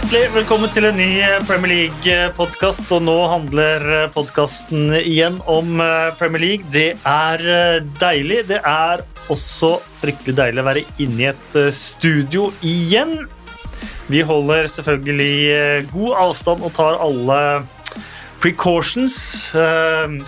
[0.00, 1.08] Hjertelig velkommen til en ny
[1.44, 2.86] Premier League-podkast.
[2.96, 3.82] Og nå handler
[4.14, 6.70] podkasten igjen om eh, Premier League.
[6.72, 8.38] Det er eh, deilig.
[8.48, 13.26] Det er også fryktelig deilig å være inne i et eh, studio igjen.
[14.08, 17.38] Vi holder selvfølgelig god avstand og tar alle
[18.40, 19.20] precautions.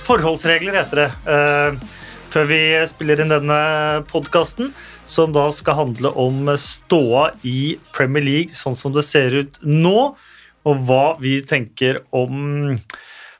[0.05, 1.11] Forholdsregler heter det.
[2.33, 3.57] Før vi spiller inn denne
[4.09, 4.71] podkasten
[5.05, 10.15] som da skal handle om ståa i Premier League sånn som det ser ut nå,
[10.65, 12.73] og hva vi tenker om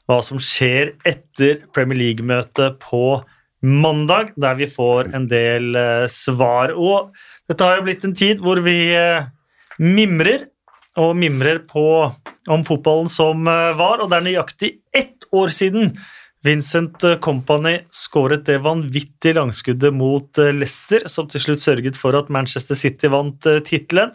[0.05, 3.23] hva som skjer etter Premier League-møtet på
[3.65, 6.75] mandag, der vi får en del eh, svar.
[6.77, 7.15] Og
[7.49, 9.25] dette har jo blitt en tid hvor vi eh,
[9.81, 10.51] mimrer,
[11.01, 11.87] og mimrer på,
[12.45, 15.95] om fotballen som eh, var, og det er nøyaktig ett år siden
[16.43, 22.31] Vincent Company skåret det vanvittig langskuddet mot eh, Leicester, som til slutt sørget for at
[22.33, 24.11] Manchester City vant eh, tittelen.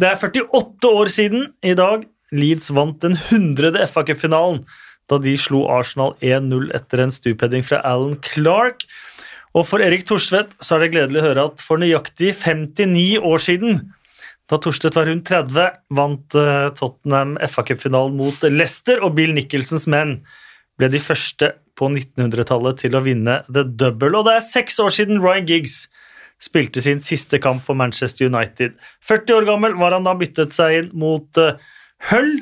[0.00, 3.76] Det er 48 år siden i dag Leeds vant den 100.
[3.90, 4.62] FA Cup-finalen,
[5.10, 8.86] da de slo Arsenal 1-0 etter en stupheading fra Alan Clark.
[9.52, 13.42] Og for Erik Thorstvedt så er det gledelig å høre at for nøyaktig 59 år
[13.42, 13.82] siden,
[14.50, 19.84] da Thorstvedt var rundt 30, vant eh, Tottenham FA Cup-finalen mot Leicester og Bill Nicholsens
[19.90, 20.22] menn
[20.80, 24.14] ble de første på 1900-tallet til å vinne the double.
[24.18, 25.84] Og det er seks år siden Ryan Giggs
[26.40, 28.76] spilte sin siste kamp for Manchester United.
[29.06, 31.60] 40 år gammel var han da byttet seg inn mot uh,
[32.10, 32.38] Hull.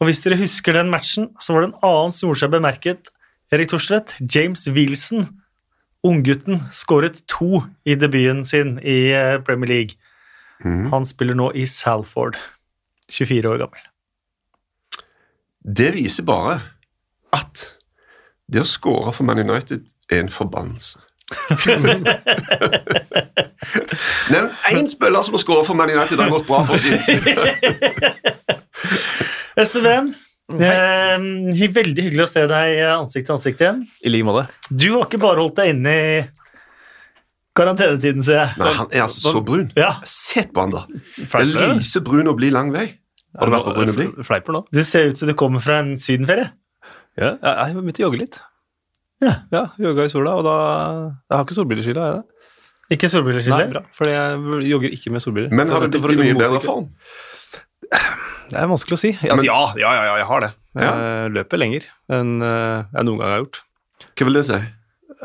[0.00, 3.10] Og hvis dere husker den matchen, så var det en annen som gjorde seg bemerket.
[3.52, 5.28] Erik Thorstvedt, James Wilson,
[6.06, 10.00] unggutten, skåret to i debuten sin i uh, Premier League.
[10.64, 10.88] Mm.
[10.92, 12.38] Han spiller nå i Salford,
[13.12, 13.84] 24 år gammel.
[15.66, 16.60] Det viser bare
[17.36, 17.66] at
[18.52, 21.02] det å score for Man United er en forbannelse.
[24.30, 27.02] Nevn én spiller som har skåret for Man United det har gått bra for siden.
[29.56, 30.10] Espen Ven,
[30.60, 31.18] eh,
[31.74, 33.80] veldig hyggelig å se deg ansikt til ansikt igjen.
[34.04, 34.44] I like måte.
[34.68, 36.20] Du har ikke bare holdt deg inne i
[37.56, 38.50] karantenetiden, ser jeg.
[38.60, 39.70] Nei, Han er altså så brun.
[39.78, 39.94] Ja.
[40.04, 40.84] Se på han, da.
[41.16, 42.86] Det lyser brun og blir lang vei.
[43.36, 44.10] Har du vært på brun og blid?
[44.28, 44.62] Fleiper nå.
[44.72, 46.50] Du ser ut som du kommer fra en sydenferie.
[47.16, 48.38] Ja, jeg begynte å jogge litt.
[49.24, 49.32] Ja.
[49.48, 50.56] ja Jogga i sola, og da
[51.24, 52.50] Jeg har ikke solbrilleskille, har jeg det?
[52.96, 53.62] Ikke solbrilleskille?
[53.64, 55.54] Nei, bra, for jeg jogger ikke med solbriller.
[55.56, 56.90] Men har du blitt i mye bedre form?
[58.46, 59.10] Det er vanskelig å si.
[59.16, 60.50] Altså, Men, ja, ja, ja, jeg har det.
[60.76, 61.22] Jeg ja.
[61.34, 63.62] løper lenger enn eh, jeg noen gang har gjort.
[64.06, 64.60] Hva vil det si?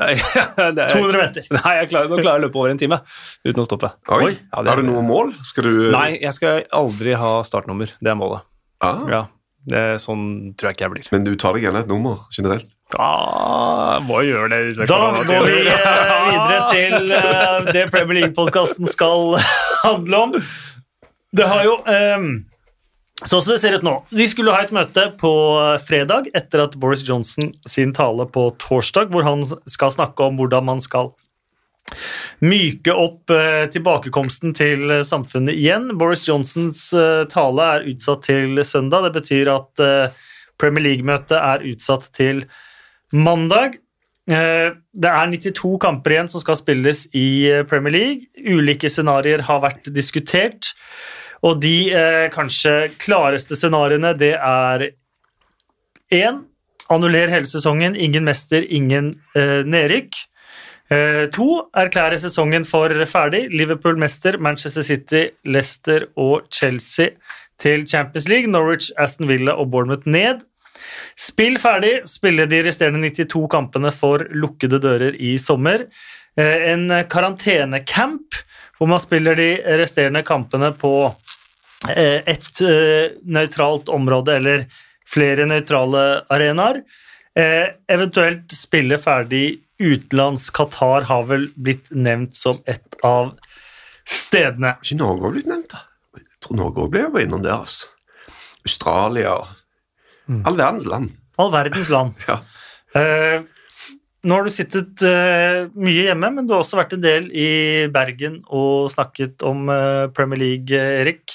[0.02, 1.48] er, 200 meter.
[1.58, 3.02] Nei, jeg klarer, nå klarer jeg å løpe over en time
[3.46, 3.92] uten å stoppe.
[4.16, 5.34] Oi, ja, Har du noe mål?
[5.48, 7.94] Skal du Nei, jeg skal aldri ha startnummer.
[8.00, 8.48] Det er målet.
[8.82, 9.04] Ah.
[9.06, 9.22] Ja, det,
[10.02, 11.10] sånn tror jeg ikke jeg blir.
[11.14, 12.70] Men du tar deg gjerne et nummer generelt?
[12.92, 14.88] Da må jeg gjøre det.
[14.90, 15.92] da går vi eh,
[16.28, 19.38] videre til uh, det Premier League-podkasten skal
[19.86, 20.40] handle om.
[21.32, 22.32] Det har jo um,
[23.22, 25.30] Sånn som det ser ut nå De skulle ha et møte på
[25.86, 30.66] fredag etter at Boris Johnson sin tale på torsdag, hvor han skal snakke om hvordan
[30.68, 31.14] man skal
[32.42, 35.92] myke opp eh, tilbakekomsten til samfunnet igjen.
[36.00, 39.08] Boris Johnsons eh, tale er utsatt til søndag.
[39.08, 40.28] Det betyr at eh,
[40.62, 42.46] Premier League-møtet er utsatt til
[43.12, 43.80] mandag.
[44.32, 48.30] Det er 92 kamper igjen som skal spilles i Premier League.
[48.38, 50.70] Ulike scenarioer har vært diskutert.
[51.46, 54.92] Og de eh, kanskje klareste scenarioene, det er
[56.14, 56.46] én
[56.92, 57.96] Annuller hele sesongen.
[57.96, 60.18] Ingen mester, ingen eh, nedrykk.
[60.92, 61.48] Eh, to,
[61.78, 63.46] erklærer sesongen for ferdig.
[63.56, 67.14] Liverpool mester, Manchester City, Leicester og Chelsea
[67.62, 68.52] til Champions League.
[68.52, 70.44] Norwich, Aston Villa og Bournemouth ned.
[71.16, 72.02] Spill ferdig.
[72.12, 75.88] Spille de resterende 92 kampene for lukkede dører i sommer.
[76.36, 78.44] Eh, en karantenecamp
[78.78, 81.14] hvor man spiller de resterende kampene på
[81.94, 82.62] eh, et
[83.24, 84.66] nøytralt område eller
[85.08, 86.82] flere nøytrale arenaer.
[87.32, 90.50] Eventuelt spille ferdig utenlands.
[90.54, 93.34] Qatar har vel blitt nevnt som et av
[94.08, 94.76] stedene.
[94.82, 95.86] Ikke Norge har blitt nevnt, da?
[96.18, 97.54] Jeg tror Norge òg ble innom det.
[97.54, 97.90] altså.
[98.62, 99.40] Australia
[100.30, 100.44] mm.
[100.46, 101.16] All verdens land.
[101.42, 102.18] All verdens land.
[102.30, 102.42] ja.
[102.98, 103.42] eh,
[104.22, 107.88] nå har du sittet eh, mye hjemme, men du har også vært en del i
[107.94, 111.34] Bergen og snakket om eh, Premier League, Erik.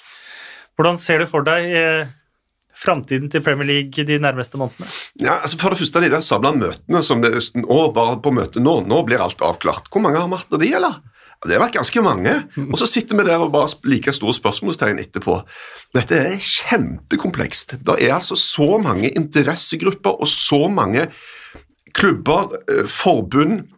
[0.77, 1.73] Hvordan ser du for deg
[2.77, 4.89] framtiden til Premier League de nærmeste månedene?
[5.23, 8.33] Ja, altså For det første, de der sabla møtene som det er og bare på
[8.37, 9.91] møtet nå, nå blir alt avklart.
[9.93, 10.99] Hvor mange har vært av de, eller?
[11.45, 12.35] Det har vært ganske mange.
[12.73, 15.39] Og så sitter vi der og bare like store spørsmålstegn etterpå.
[15.95, 17.77] Dette er kjempekomplekst.
[17.87, 21.07] Det er altså så mange interessegrupper og så mange
[21.97, 23.69] klubber, eh, forbund,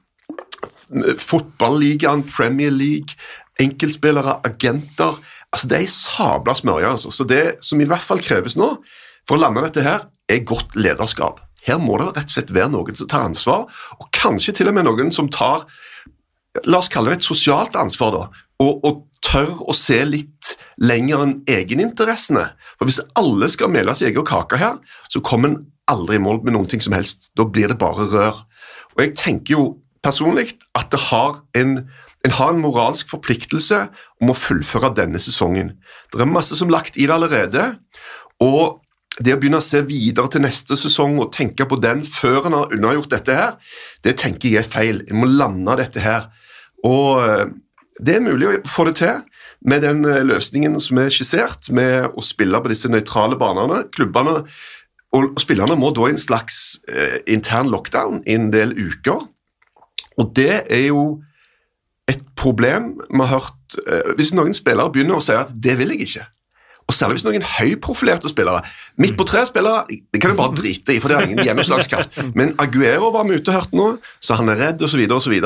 [1.20, 3.18] fotballigaen, Premier League,
[3.60, 5.18] enkeltspillere, agenter
[5.52, 6.94] Altså, Det er ei sabla smørje.
[6.94, 7.10] Altså.
[7.10, 8.74] Så det som i hvert fall kreves nå
[9.28, 11.40] for å lande dette her, er godt lederskap.
[11.64, 13.66] Her må det rett og slett være noen som tar ansvar,
[14.00, 15.66] og kanskje til og med noen som tar
[16.66, 21.22] La oss kalle det et sosialt ansvar, da, og, og tør å se litt lenger
[21.22, 22.44] enn egeninteressene.
[22.78, 24.78] For Hvis alle skal mele sin egen kake her,
[25.12, 25.60] så kommer en
[25.92, 27.30] aldri i mål med noen ting som helst.
[27.38, 28.42] Da blir det bare rør.
[28.96, 29.66] Og Jeg tenker jo
[30.02, 31.76] personlig at det har en,
[32.26, 33.84] en har en moralsk forpliktelse
[34.22, 35.76] om å fullføre denne sesongen.
[36.10, 37.78] Det er masse som er lagt i det allerede.
[38.40, 38.82] og
[39.18, 42.54] det å begynne å se videre til neste sesong og tenke på den før en
[42.54, 43.56] har unnagjort dette her,
[44.06, 45.00] det tenker jeg er feil.
[45.10, 46.28] En må lande dette her.
[46.86, 47.48] Og eh,
[47.98, 49.24] det er mulig å få det til
[49.66, 53.88] med den eh, løsningen som er skissert, med å spille på disse nøytrale banene.
[53.90, 54.44] Klubbene
[55.16, 59.26] og spillerne må da i en slags eh, intern lockdown i en del uker.
[60.18, 61.02] Og det er jo
[62.08, 65.92] et problem vi har hørt eh, Hvis noen spillere begynner å si at 'det vil
[65.92, 66.26] jeg ikke',
[66.88, 68.62] og særlig hvis noen høyprofilerte spillere
[68.96, 72.16] Midt på tre-spillere det kan du bare drite i, for det har ingen gjennomslagskraft.
[72.34, 73.88] Men Aguero var vi ute og hørte nå,
[74.20, 75.36] så han er redd, osv., osv.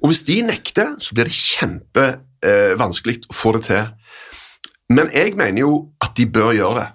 [0.00, 3.90] Og hvis de nekter, så blir det kjempevanskelig eh, å få det til.
[4.90, 6.88] Men jeg mener jo at de bør gjøre det.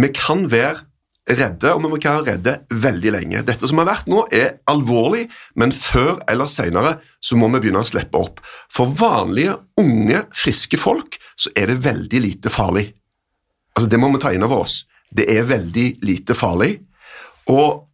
[0.00, 0.86] Vi kan være
[1.28, 3.44] redde, og vi må være redde veldig lenge.
[3.48, 7.80] Dette som har vært nå, er alvorlig, men før eller senere så må vi begynne
[7.80, 8.42] å slippe opp.
[8.72, 12.90] For vanlige, unge, friske folk så er det veldig lite farlig.
[13.74, 14.84] Altså, Det må vi ta inn over oss.
[15.10, 16.78] Det er veldig lite farlig.
[17.48, 17.84] Og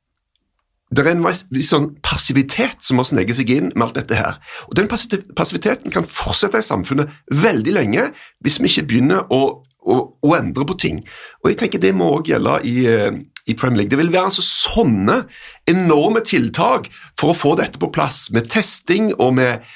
[0.90, 4.40] det er en viss sånn passivitet som har sneget seg inn med alt dette her.
[4.66, 8.08] Og Den passiviteten kan fortsette i samfunnet veldig lenge
[8.42, 11.02] hvis vi ikke begynner å, å, å endre på ting.
[11.42, 13.10] Og jeg tenker Det må også gjelde i, eh,
[13.46, 13.92] i, Premier League.
[13.92, 15.22] Det vil være altså sånne
[15.70, 19.66] enorme tiltak for å få dette på plass, med testing og med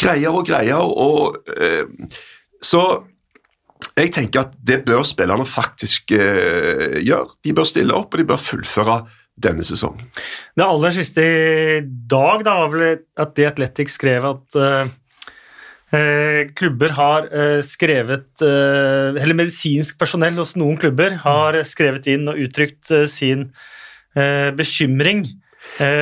[0.00, 0.80] greier og greier.
[0.80, 1.84] og eh,
[2.62, 2.82] Så
[3.96, 7.36] jeg tenker at det bør spillerne faktisk eh, gjøre.
[7.44, 9.00] De bør stille opp, og de bør fullføre
[9.40, 10.04] denne sesongen.
[10.56, 12.86] Det aller siste i dag da, var vel
[13.20, 14.90] at The Athletic skrev at uh,
[16.54, 22.38] klubber har uh, skrevet uh, Eller medisinsk personell hos noen klubber har skrevet inn og
[22.46, 23.50] uttrykt sin
[24.10, 25.20] bekymring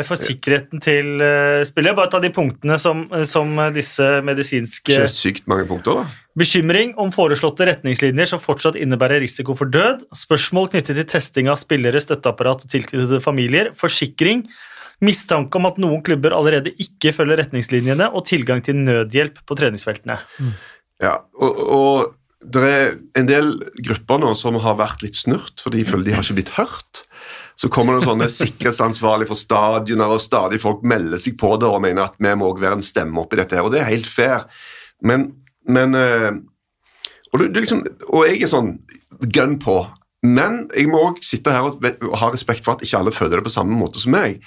[0.09, 1.21] for sikkerheten til
[1.69, 1.97] spillere.
[1.99, 6.23] Bare ta de punktene som, som disse medisinske Ikke sykt mange punkter, da.
[6.41, 10.07] Bekymring om foreslåtte retningslinjer som fortsatt innebærer risiko for død.
[10.17, 13.75] Spørsmål knyttet til testing av spillere, støtteapparat og tilknyttede familier.
[13.77, 14.47] Forsikring.
[15.05, 20.19] Mistanke om at noen klubber allerede ikke følger retningslinjene, og tilgang til nødhjelp på treningsfeltene.
[20.39, 20.55] Mm.
[21.05, 23.53] Ja, og, og, det er en del
[23.83, 27.03] grupper nå som har vært litt snurt, for de føler de har ikke blitt hørt.
[27.59, 31.83] Så kommer det sånne sikkerhetsansvarlige for stadioner, og stadig folk melder seg på det og
[31.83, 34.47] mener at vi må være en stemme oppi dette her, og det er helt fair.
[35.03, 35.33] Men
[35.69, 36.33] men eh,
[37.33, 38.75] og, du, du liksom, og, jeg er sånn
[39.35, 39.83] gun på.
[40.27, 41.85] Men jeg må òg sitte her og,
[42.19, 44.41] ha respekt for at ikke alle føler det på samme måte som meg.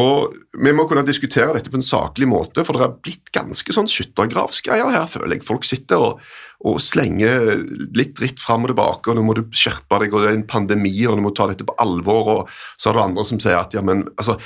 [0.00, 3.74] Og Vi må kunne diskutere dette på en saklig måte, for det har blitt ganske
[3.74, 5.44] sånn skyttergravsgreier her, føler jeg.
[5.44, 6.24] Folk sitter og,
[6.64, 7.52] og slenger
[7.96, 10.48] litt dritt fram og tilbake, og nå må du skjerpe deg, og det er en
[10.48, 13.60] pandemi, og du må ta dette på alvor, og så er det andre som sier
[13.60, 14.38] at ja, men altså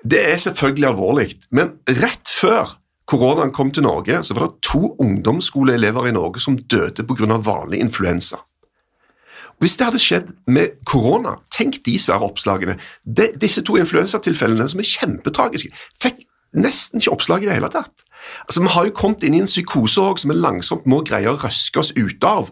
[0.00, 2.78] Det er selvfølgelig alvorlig, men rett før
[3.10, 7.36] koronaen kom til Norge, så var det to ungdomsskoleelever i Norge som døde pga.
[7.36, 8.40] vanlig influensa.
[9.60, 12.78] Hvis det hadde skjedd med korona, tenk de svære oppslagene.
[13.04, 16.22] De, disse to influensatilfellene, som er kjempetragiske, fikk
[16.56, 18.06] nesten ikke oppslag i det hele tatt.
[18.46, 21.28] Altså, Vi har jo kommet inn i en psykose også, som vi langsomt må greie
[21.28, 22.50] å røske oss ut av.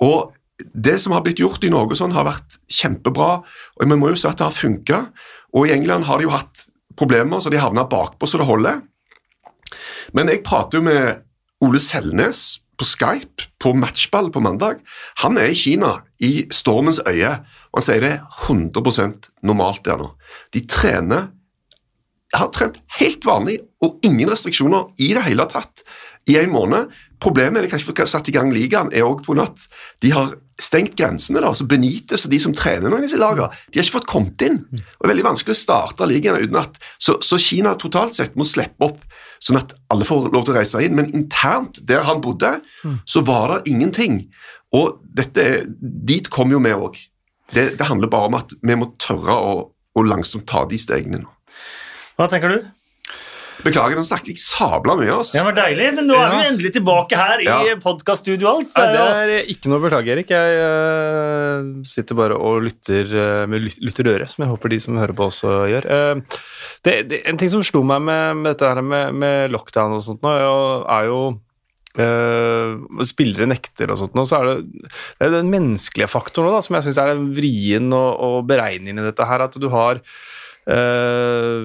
[0.00, 3.44] Og Det som har blitt gjort i Norge, sånn, har vært kjempebra,
[3.78, 4.96] og vi må jo si at det har funka.
[5.54, 6.64] Og I England har de jo hatt
[6.98, 8.80] problemer, så de havna bakpå så det holder.
[10.18, 11.22] Men jeg prater jo med
[11.62, 14.82] Ole Selnes på Skype på matchball på mandag.
[15.24, 17.32] Han er i Kina, i stormens øye,
[17.72, 20.12] og han sier det er 100% normalt der nå.
[20.54, 21.28] De trener
[22.36, 25.84] har trent helt vanlig og ingen restriksjoner i det hele tatt
[26.28, 26.90] i en måned.
[27.24, 29.64] Problemet er de kanskje får satt i gang ligaen, er også på natt.
[30.04, 31.40] De har stengt grensene.
[31.40, 34.10] da, så Benitez og de som trener noen i disse lagene, de har ikke fått
[34.10, 34.60] kommet inn.
[34.70, 38.46] Det er veldig vanskelig å starte ligaen uten at så, så, Kina totalt sett må
[38.46, 39.00] slippe opp,
[39.44, 40.96] sånn at alle får lov til å reise inn.
[40.98, 42.58] Men internt, der han bodde,
[43.08, 44.22] så var det ingenting.
[44.76, 46.98] Og dette, dit kom jo vi òg.
[47.54, 51.22] Det, det, handler bare om at vi må tørre å, å langsomt ta de stegene
[51.22, 51.30] nå.
[52.18, 52.58] Hva tenker du?
[53.58, 55.16] Beklager, nå snakket jeg sabla mye.
[55.18, 55.32] ass.
[55.34, 57.78] Det var deilig, men nå er vi endelig tilbake her i ja.
[57.82, 58.70] podkaststudioet alt.
[58.76, 60.30] Det er, det er ikke noe å beklage, Erik.
[60.30, 65.16] Jeg uh, sitter bare og lytter uh, med lytterøre, som jeg håper de som hører
[65.18, 65.88] på, også gjør.
[65.90, 66.38] Uh,
[66.86, 70.04] det, det, en ting som slo meg med, med dette her med, med, lockdown og
[70.06, 70.32] sånt nå,
[70.86, 71.20] er jo
[71.98, 76.62] eh, spillere nekter og sånt, nå, så er det, det er den menneskelige faktoren da,
[76.64, 79.48] som jeg syns er vrien å, å beregne i dette her.
[79.48, 80.02] At du har
[80.68, 81.64] Uh,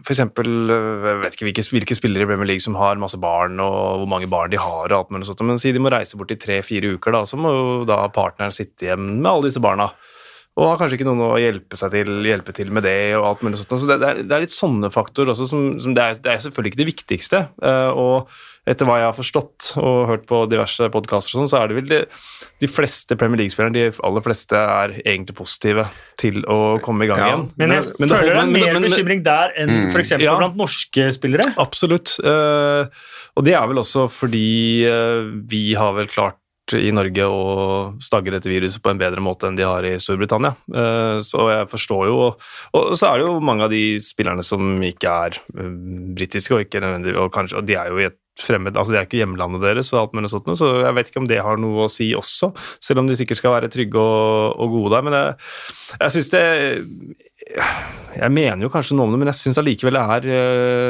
[0.00, 3.60] for eksempel, jeg vet ikke hvilke, hvilke, spillere i Premier League som har masse barn,
[3.60, 6.16] og hvor mange barn de har, og alt mulig sånt, men si de må reise
[6.16, 9.60] bort i tre-fire uker, da, så må jo da partneren sitte hjem med alle disse
[9.60, 9.90] barna
[10.56, 13.12] og har kanskje ikke noen å hjelpe, seg til, hjelpe til med det.
[13.18, 13.74] og alt mulig sånt.
[13.76, 16.30] Så det, det, er, det er, litt sånne faktorer også som, som det, er, det,
[16.32, 17.40] er, selvfølgelig ikke det viktigste.
[17.60, 21.68] Uh, og etter hva jeg har forstått og hørt på diverse podkaster, sånn, så er
[21.68, 21.98] det vel de,
[22.64, 25.84] de fleste Premier League-spillerne, de aller fleste, er egentlig positive
[26.18, 27.44] til å komme i gang ja, igjen.
[27.60, 30.16] Men jeg men, føler det er mer men, bekymring der enn mm, f.eks.
[30.24, 31.50] Ja, blant norske spillere.
[31.60, 32.16] Absolutt.
[32.24, 32.88] Uh,
[33.36, 34.48] og det er vel også fordi
[34.88, 36.40] uh, vi har vel klart
[36.74, 37.42] i Norge å
[38.02, 40.56] stagge dette viruset på en bedre måte enn de har i Storbritannia.
[40.66, 44.76] Eh, så jeg forstår jo Og så er det jo mange av de spillerne som
[44.82, 45.74] ikke er eh,
[46.18, 46.82] britiske, og, ikke
[47.14, 50.00] og, og de er jo i et fremmed altså Det er ikke hjemlandet deres, og
[50.02, 52.50] alt mulig sånt, så jeg vet ikke om det har noe å si også,
[52.84, 55.06] selv om de sikkert skal være trygge og, og gode der.
[55.06, 55.38] Men jeg,
[56.02, 56.44] jeg syns det
[57.46, 60.26] jeg mener jo kanskje noe om det, men jeg syns allikevel det er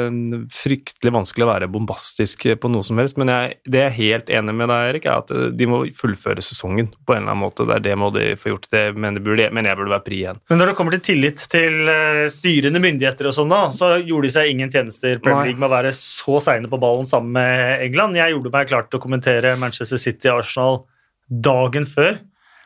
[0.09, 3.19] uh, fryktelig vanskelig å være bombastisk på noe som helst.
[3.21, 5.81] Men jeg, det jeg er helt enig med deg, Erik, er at eh, de må
[5.97, 7.67] fullføre sesongen på en eller annen måte.
[7.67, 8.69] Det, er det må de få gjort.
[8.73, 10.41] Det men, burde, men jeg burde være pri igjen.
[10.49, 14.29] Men når det kommer til tillit til uh, styrende myndigheter og sånn, da, så gjorde
[14.29, 17.85] de seg ingen tjenester Premier League med å være så seine på ballen sammen med
[17.85, 18.17] England.
[18.17, 20.85] Jeg gjorde meg klar til å kommentere Manchester City-Arsenal
[21.27, 22.21] dagen før.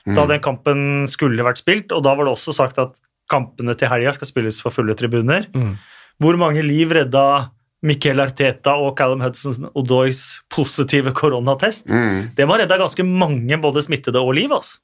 [0.06, 0.16] Mm.
[0.18, 2.96] Da den kampen skulle vært spilt, og da var det også sagt at
[3.32, 5.48] kampene til helga skal spilles for fulle tribuner.
[5.56, 5.74] Mm.
[6.22, 7.26] Hvor mange liv redda
[7.88, 11.90] Miquel Arteta og Callum Hudson Odoys positive koronatest?
[11.90, 12.32] Mm.
[12.38, 14.54] Det må ha redda ganske mange både smittede og liv.
[14.54, 14.78] altså.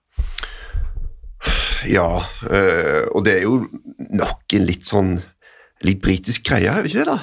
[1.87, 2.07] Ja,
[2.49, 3.59] øh, og det er jo
[4.17, 5.17] nok en litt sånn
[5.85, 7.13] litt britisk greie, er det ikke det?
[7.13, 7.19] da?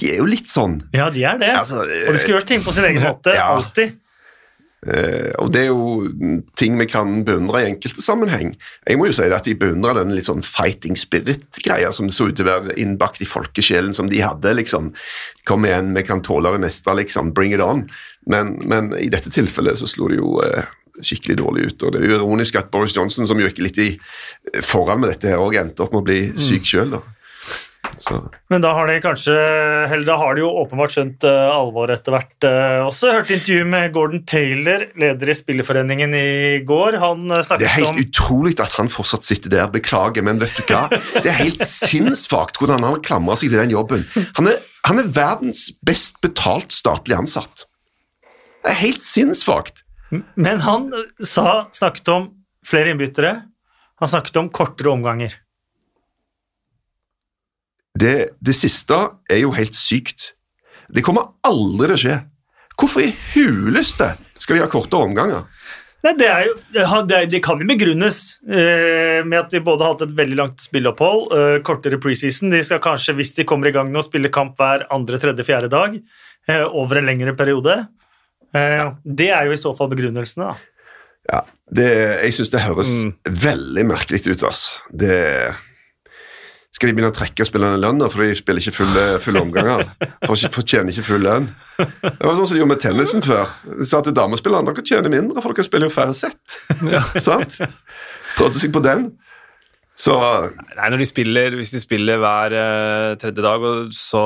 [0.00, 0.78] De er jo litt sånn.
[0.96, 1.50] Ja, de er det.
[1.52, 3.34] Altså, og de skal gjøre ting på sin egen måte.
[3.36, 3.50] Ja.
[3.58, 3.98] Alltid.
[4.82, 6.08] Uh, og det er jo
[6.58, 8.56] ting vi kan beundre i enkelte sammenheng.
[8.88, 12.26] Jeg må jo si at de beundrer den litt sånn fighting spirit-greia som det så
[12.26, 14.56] ut til å være innbakt i folkesjelen som de hadde.
[14.58, 14.90] liksom,
[15.46, 17.86] Kom igjen, vi kan tåle det meste, liksom, bring it on.
[18.26, 20.66] Men, men i dette tilfellet så slo det jo uh,
[20.98, 21.82] skikkelig dårlig ut.
[21.82, 23.90] og Det er jo ironisk at Boris Johnson, som jo ikke litt i
[24.66, 26.72] foran med dette, her, og endte opp med å bli syk mm.
[27.98, 28.16] Så.
[28.50, 32.14] Men da har de kanskje eller da har de jo åpenbart skjønt uh, alvoret etter
[32.14, 33.10] hvert uh, også.
[33.14, 36.98] Hørte intervju med Gordon Taylor, leder i Spillerforeningen, i går.
[37.02, 38.00] Han uh, snakket om Det er helt om...
[38.06, 39.68] utrolig at han fortsatt sitter der.
[39.74, 40.86] Beklager, men vet du hva?
[41.18, 44.06] Det er helt sinnssvakt hvordan han klamrer seg til den jobben.
[44.38, 44.58] Han er,
[44.88, 47.66] han er verdens best betalt statlig ansatt.
[48.62, 49.82] Det er helt sinnssvakt.
[50.34, 50.90] Men han
[51.24, 52.28] sa, snakket om
[52.66, 53.40] flere innbyttere.
[54.02, 55.34] Han snakket om kortere omganger.
[57.98, 58.98] Det, det, siste
[59.30, 60.32] er jo helt sykt.
[60.92, 62.18] Det kommer aldri til å skje.
[62.78, 65.44] Hvorfor i huleste skal de ha korte omganger?
[66.02, 70.08] Nei, det, jo, det, det, kan jo begrunnes eh, med at de både har hatt
[70.08, 72.50] et veldig langt spilleopphold, eh, kortere preseason.
[72.50, 75.70] De skal kanskje, hvis de kommer i gang nå, spille kamp hver andre, tredje, fjerde
[75.70, 77.84] dag eh, over en lengre periode.
[78.50, 80.68] Eh, det er jo i så fall begrunnelsene, da.
[81.30, 81.44] Ja,
[81.78, 83.12] jeg syns det høres mm.
[83.44, 84.42] veldig merkelig ut.
[84.42, 84.80] Altså.
[84.90, 85.20] Det
[86.82, 89.84] skal de begynne å trekke spillerne lønn, for de spiller ikke fulle, fulle omganger?
[90.26, 91.44] For, fortjener ikke full lønn.
[91.78, 93.52] Det var sånn som de gjorde med tennisen før.
[93.78, 96.56] De sa til damespillerne dere tjener mindre, for dere spiller jo færre sett.
[96.90, 97.04] Ja.
[97.22, 97.60] Sant?
[98.34, 99.12] Prøvde seg på den.
[100.02, 104.24] Så Nei, når de spiller, Hvis de spiller hver eh, tredje dag, så,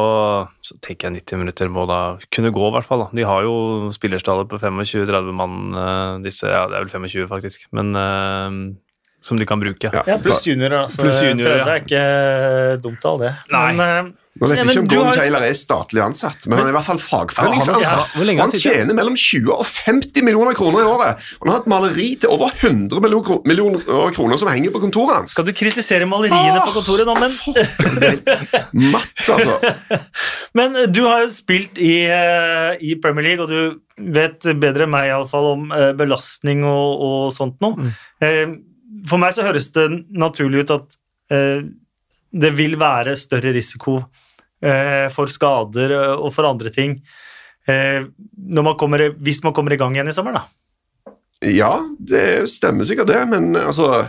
[0.65, 2.01] så, tenker jeg 90 minutter må da
[2.33, 3.05] kunne gå, i hvert fall.
[3.05, 3.11] Da.
[3.19, 6.49] De har jo spillerstallet på 25-30 mann, eh, disse.
[6.49, 7.69] Ja, det er vel 25, faktisk.
[7.77, 8.49] Men uh,
[9.27, 9.91] som de kan bruke.
[9.91, 10.85] Ja, ja pluss juniorer.
[10.85, 11.67] Altså, plus junior, ja.
[11.75, 12.05] er ikke
[12.85, 13.35] dumt all det.
[13.51, 13.67] Nei.
[13.75, 16.75] Men, uh, nå vet jeg ikke om Gordon Taylor er statlig ansatt, men han er
[16.75, 18.17] i hvert fall fagforeningsansatt.
[18.21, 21.23] Ja, han tjener mellom 20 og 50 millioner kroner i året.
[21.39, 23.01] Og han har et maleri til over 100
[23.49, 25.33] millioner kroner som henger på kontoret hans.
[25.33, 29.57] Skal du kritisere maleriene oh, på kontoret nå, men Matt, altså.
[30.59, 35.15] men du har jo spilt i, i, Premier League, og du vet bedre enn meg
[35.15, 37.89] iallfall om belastning og, og sånt noe.
[37.89, 38.66] Mm
[39.09, 40.97] for meg så høres det naturlig ut at
[41.35, 41.67] eh,
[42.37, 43.99] det vil være større risiko
[44.63, 46.99] eh, for skader eh, og for andre ting
[47.69, 50.47] eh, man kommer, hvis man kommer i gang igjen i sommer, da.
[51.45, 54.09] Ja, det stemmer sikkert det, men altså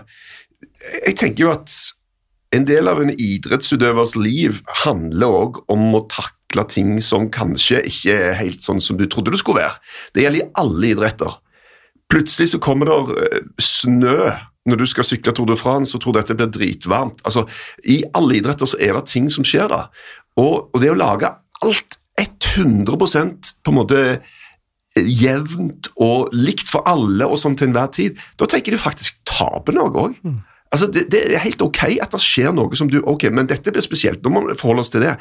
[1.03, 1.73] Jeg tenker jo at
[2.55, 8.15] en del av en idrettsutøvers liv handler òg om å takle ting som kanskje ikke
[8.29, 9.75] er helt sånn som du trodde det skulle være.
[10.15, 11.35] Det gjelder i alle idretter.
[12.07, 14.31] Plutselig så kommer det eh, snø
[14.67, 17.23] når du skal sykle Tour de France og tror dette blir dritvarmt.
[17.27, 17.45] Altså,
[17.87, 19.85] I alle idretter så er det ting som skjer da.
[20.37, 21.31] Og, og det å lage
[21.65, 24.01] alt 100% på en måte
[24.97, 29.75] jevnt og likt for alle og sånn til enhver tid, da tenker du faktisk taper
[29.77, 30.15] noe òg.
[30.73, 33.71] Altså, det, det er helt ok at det skjer noe som du Ok, men dette
[33.71, 34.19] blir spesielt.
[34.23, 35.13] Nå må vi forholde oss til det.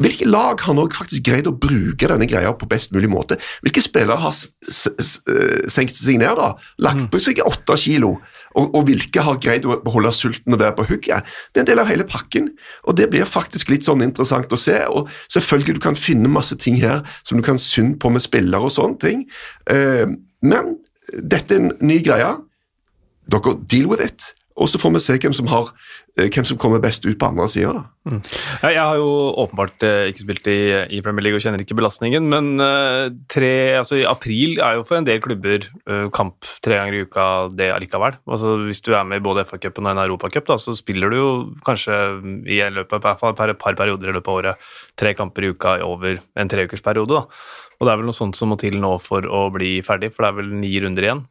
[0.00, 3.36] Hvilke lag har nå faktisk greid å bruke denne greia på best mulig måte?
[3.66, 6.52] Hvilke spillere har eh, seg ned, da?
[6.86, 8.16] Lagt på seg åtte kilo?
[8.56, 11.28] Og, og hvilke har greid å beholde sulten og være på hugget?
[11.52, 12.48] Det er en del av hele pakken,
[12.88, 14.78] og det blir faktisk litt sånn interessant å se.
[14.88, 18.70] Og selvfølgelig du kan finne masse ting her som du kan synde på med spillere
[18.70, 19.26] og sånne ting,
[19.72, 20.08] eh,
[20.46, 20.76] men
[21.12, 22.32] dette er en ny greie.
[23.30, 24.32] Dere deal with it.
[24.56, 25.68] Og så får vi se hvem som, har,
[26.16, 27.74] eh, hvem som kommer best ut på andre sida.
[28.62, 29.08] Ja, jeg har jo
[29.42, 30.58] åpenbart eh, ikke spilt i,
[30.96, 34.86] i Premier League og kjenner ikke belastningen, men eh, tre, altså, i april er jo
[34.88, 35.68] for en del klubber
[36.16, 38.16] kamp tre ganger i uka det allikevel.
[38.24, 41.30] Altså, hvis du er med i både FA-cupen og en Europacup, så spiller du jo
[41.66, 42.00] kanskje
[42.48, 45.52] i løpet, i hvert fall et par perioder i løpet av året tre kamper i
[45.52, 47.20] uka over en treukersperiode.
[47.20, 47.65] da.
[47.76, 50.24] Og det er vel noe sånt som må til nå for å bli ferdig, for
[50.24, 51.22] det er vel ni runder igjen.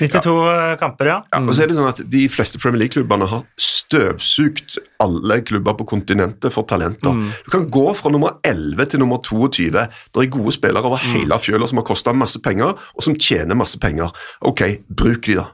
[0.00, 0.34] 92
[0.82, 1.18] kamper, ja.
[1.32, 5.76] Ja, og så er det sånn at De fleste Premier League-klubbene har støvsugd alle klubber
[5.78, 7.16] på kontinentet for talenter.
[7.46, 9.70] Du kan gå fra nummer 11 til nummer 22.
[9.72, 13.56] Det er gode spillere over hele fjøla som har kosta masse penger, og som tjener
[13.58, 14.12] masse penger.
[14.44, 15.50] Ok, bruk de, da.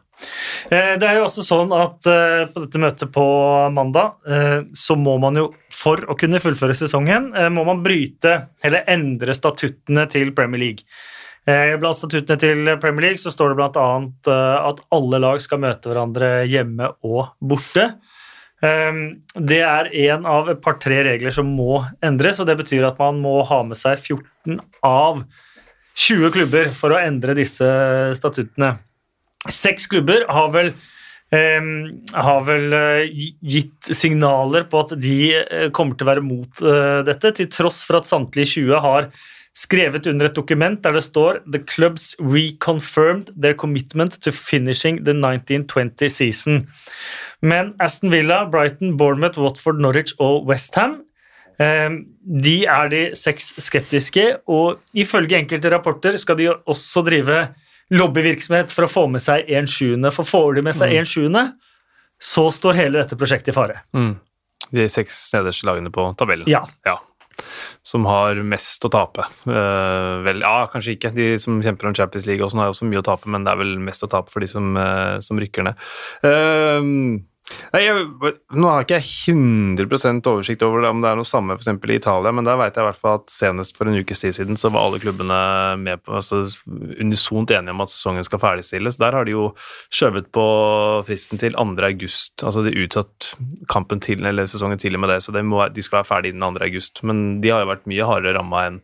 [0.71, 3.25] Eh, Det er jo også sånn at eh, på dette møtet på
[3.75, 8.35] mandag, eh, så må man jo, for å kunne fullføre sesongen, må man bryte
[8.65, 10.87] eller endre statuttene til Premier League.
[11.51, 13.87] Blant statuttene til Premier League så står det bl.a.
[14.69, 17.87] at alle lag skal møte hverandre hjemme og borte.
[18.61, 23.23] Det er én av et par-tre regler som må endres, og det betyr at man
[23.25, 25.25] må ha med seg 14 av
[25.97, 27.67] 20 klubber for å endre disse
[28.21, 28.75] statuttene.
[29.49, 30.73] Seks klubber har vel,
[31.33, 31.69] eh,
[32.13, 37.01] har vel eh, gitt signaler på at de eh, kommer til å være mot eh,
[37.07, 39.09] dette, til tross for at samtlige 20 har
[39.57, 45.17] skrevet under et dokument der det står «The clubs reconfirmed their commitment to finishing the
[45.17, 46.67] 1920 season».
[47.41, 51.01] Men Aston Villa, Brighton, Bournemouth, Watford, Norwich og Westham
[51.61, 57.43] De er de seks skeptiske, og ifølge enkelte rapporter skal de også drive
[57.91, 60.13] lobbyvirksomhet for å få med seg en sjuende.
[60.15, 61.45] For får de med seg en sjuende,
[62.21, 63.81] så står hele dette prosjektet i fare.
[64.71, 66.49] De seks nederste lagene på tabellen.
[66.51, 66.67] Ja.
[67.87, 69.25] Som har mest å tape.
[69.49, 71.13] Uh, vel, ja, kanskje ikke.
[71.17, 73.63] De som kjemper om Champions League også, har også mye å tape, men det er
[73.63, 75.89] vel mest å tape for de som, uh, som rykker ned.
[76.29, 76.91] Eh,
[77.75, 78.07] nei, jeg,
[78.57, 81.95] nå har ikke jeg 100 oversikt over det, om det er noe samme for eksempel
[81.95, 84.37] i Italia, men der vet jeg i hvert fall at senest for en ukes tid
[84.37, 85.41] siden så var alle klubbene
[85.81, 86.43] med på, altså
[87.01, 89.01] unisont enige om at sesongen skal ferdigstilles.
[89.01, 89.51] Der har de jo
[89.93, 90.47] skjøvet på
[91.09, 91.67] fristen til 2.
[91.91, 93.33] august, altså de utsatt
[93.71, 96.35] kampen til, eller sesongen til og med det, så det må, de skal være ferdig
[96.35, 96.65] innen 2.
[96.69, 97.05] august.
[97.07, 98.83] Men de har jo vært mye hardere ramma enn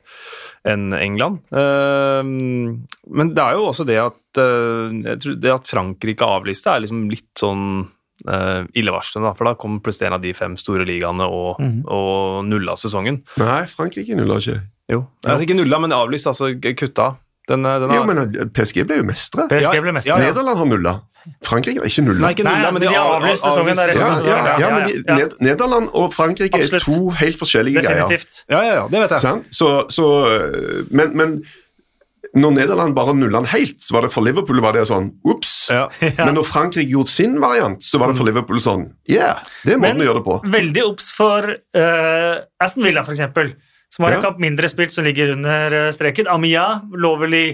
[0.67, 1.43] enn England.
[1.55, 7.07] Eh, men det er jo også det at, eh, det at Frankrike avlyste, er liksom
[7.13, 7.87] litt sånn
[8.25, 11.83] uh, illevarslende, da, for da kom plutselig en av de fem store ligaene og, mm.
[11.93, 13.23] og nulla sesongen.
[13.43, 14.61] Nei, Frankrike nulla ikke.
[14.93, 17.17] Jo, altså ikke nulla, men avlyst, altså kutta.
[17.49, 19.47] Den, eh, den har, Jo, men eh, PSG ble jo mestre.
[19.51, 20.11] PSG ble mestre.
[20.11, 20.31] ja, ja.
[20.31, 20.95] Nederland har nulla.
[21.43, 22.23] Frankrike har ikke nulla.
[22.23, 24.27] Nei, ikke nulla, men de, de har avlyst sesongen, det er Ja, resten.
[24.31, 25.15] ja, ja, Ja, men de.
[25.21, 28.07] Ned Nederland og Frankrike er to helt forskjellige greier.
[28.07, 28.45] Definitivt.
[28.51, 29.41] Ja, ja, ja, det vet jeg.
[29.51, 30.07] Så, så,
[30.91, 31.39] men, men
[32.35, 35.55] når Nederland bare nulla den helt, så var det for Liverpool var det sånn ops.
[35.77, 35.89] Ja.
[36.19, 39.89] Men når Frankrike gjorde sin variant, så var det for Liverpool sånn yeah, det må
[39.89, 40.37] Men- å gjøre det på.
[40.57, 43.53] Veldig obs for uh, Aston Villa, eksempel,
[43.93, 44.27] som har en Ja.
[44.29, 46.27] kamp mindre spilt, som ligger under eh, streken.
[46.29, 47.47] Amia lå vel i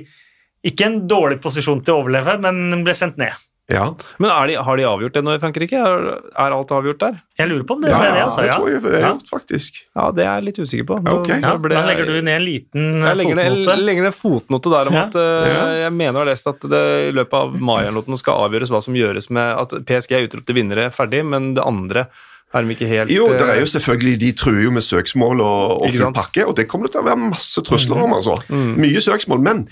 [0.65, 3.33] ikke en dårlig posisjon til å overleve, men ble sendt ned.
[3.73, 3.87] Ja,
[4.23, 5.79] Men er de, har de avgjort det nå i Frankrike?
[5.81, 6.07] Er,
[6.45, 7.19] er alt avgjort der?
[7.41, 8.41] Jeg lurer på om det ja, ble det, ja altså.
[8.43, 8.57] det Ja.
[8.59, 9.79] tror jeg det er gjort, faktisk.
[9.97, 10.99] Ja, det er jeg litt usikker på.
[11.03, 11.41] Nå- okay.
[11.41, 13.77] Ja, ble da legger du ned en liten Jeg legger, fotnote.
[13.77, 15.05] jeg legger ned fotnote der om Ja.
[15.09, 18.45] at uh, jeg mener å ha lest at det i løpet av mai eller skal
[18.49, 22.07] avgjøres hva som gjøres med at PSG er utropte vinnere ferdig, men det andre
[22.53, 25.41] er de ikke helt Jo, det er eh, jo selvfølgelig, De truer jo med søksmål
[25.41, 28.05] og, og full pakke, og det kommer det til å være masse trusler Mhm.
[28.05, 28.13] om.
[28.13, 28.35] altså.
[28.53, 28.77] Mm.
[28.77, 29.41] Mye søksmål.
[29.41, 29.63] Men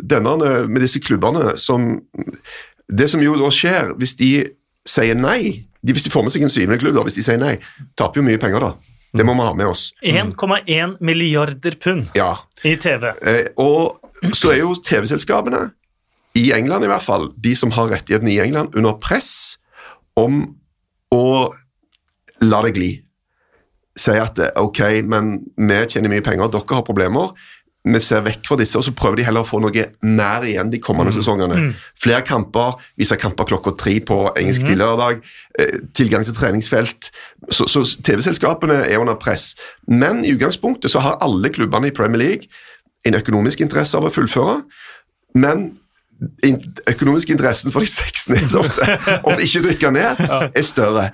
[0.00, 2.00] denne med disse klubbene som
[2.90, 4.30] Det som jo da skjer, hvis de
[4.88, 7.38] sier nei de, Hvis de får med seg en syvende klubb, da, hvis de sier
[7.40, 7.54] nei,
[7.96, 8.72] taper jo mye penger, da.
[9.16, 9.84] Det må vi ha med oss.
[10.06, 12.34] 1,1 milliarder pund Ja.
[12.64, 13.06] i TV.
[13.26, 13.98] Eh, og
[14.36, 15.70] så er jo TV-selskapene,
[16.36, 19.56] i England i hvert fall, de som har rettighetene i England, under press
[20.20, 20.42] om
[21.14, 21.24] å
[22.44, 22.90] la det gli.
[23.98, 27.32] Si at eh, ok, men vi tjener mye penger, dere har problemer.
[27.80, 30.68] Vi ser vekk fra disse, og så prøver de heller å få noe mer igjen
[30.72, 31.56] de kommende sesongene.
[31.56, 31.70] Mm.
[31.96, 35.22] Flere kamper, viser kamper klokka tre på engelsk til lørdag,
[35.58, 37.08] eh, tilgang til treningsfelt.
[37.48, 39.54] Så, så TV-selskapene er under press.
[39.88, 42.52] Men i utgangspunktet så har alle klubbene i Premier League
[43.08, 44.60] en økonomisk interesse av å fullføre,
[45.40, 45.70] men
[46.90, 48.84] økonomisk interessen for de seks nederste,
[49.26, 50.20] om de ikke rykker ned,
[50.52, 51.10] er større.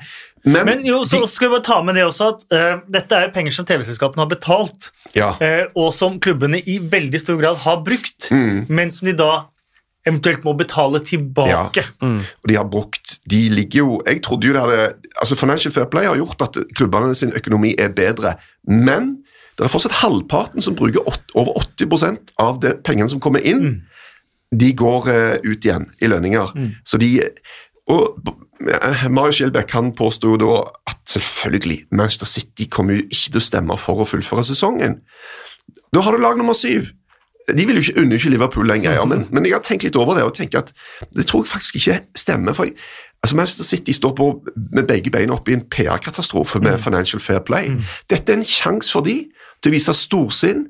[0.47, 3.19] Men, Men jo, så de, skal vi bare ta med det også at uh, dette
[3.19, 7.59] er penger som TV-selskapene har betalt, ja, uh, og som klubbene i veldig stor grad
[7.65, 9.31] har brukt, mm, men som de da
[10.07, 11.83] eventuelt må betale tilbake.
[11.99, 12.21] Mm.
[12.23, 14.85] og de har brukt De ligger jo Jeg trodde jo det hadde
[15.19, 18.37] Altså Financial Fair Play har gjort at klubbene sin økonomi er bedre,
[18.71, 19.17] men
[19.59, 23.63] det er fortsatt halvparten som bruker 8, over 80% av det pengene som kommer inn.
[23.67, 23.77] Mm.
[24.61, 26.53] de går uh, ut igjen i lønninger.
[26.55, 26.71] Mm.
[26.87, 27.19] Så de
[27.87, 28.19] og
[28.61, 33.77] Mario Skjelbæk han påsto da at selvfølgelig Manchester City kommer jo ikke til å stemme
[33.81, 35.01] for å fullføre sesongen.
[35.93, 36.93] Da har du lag nummer syv.
[37.47, 39.99] De vil jo ikke unne ikke Liverpool den greia, men, men jeg har tenkt litt
[39.99, 40.73] over det og tenker at
[41.15, 42.57] det tror jeg faktisk ikke stemmer.
[42.57, 42.75] for jeg,
[43.23, 44.31] altså Manchester City står på
[44.73, 47.71] med begge beina oppe i en PR-katastrofe med Financial Fair Play.
[47.71, 47.85] Mm.
[48.11, 49.21] Dette er en sjanse for de
[49.63, 50.67] til å vise storsinn,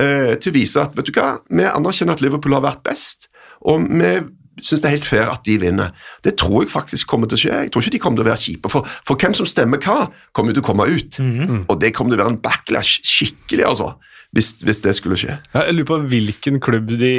[0.00, 3.28] eh, til å vise at vet du hva, vi anerkjenner at Liverpool har vært best,
[3.60, 4.14] og vi
[4.62, 5.92] syns det er helt fair at de vinner.
[6.24, 7.60] Det tror jeg faktisk kommer til å skje.
[7.66, 10.08] Jeg tror ikke de kommer til å være kjipe, for, for hvem som stemmer hva,
[10.36, 11.20] kommer jo til å komme ut.
[11.20, 11.62] Mm.
[11.64, 13.94] Og det kommer til å være en backlash skikkelig, altså,
[14.34, 15.38] hvis, hvis det skulle skje.
[15.54, 17.14] Jeg lurer på hvilken klubb de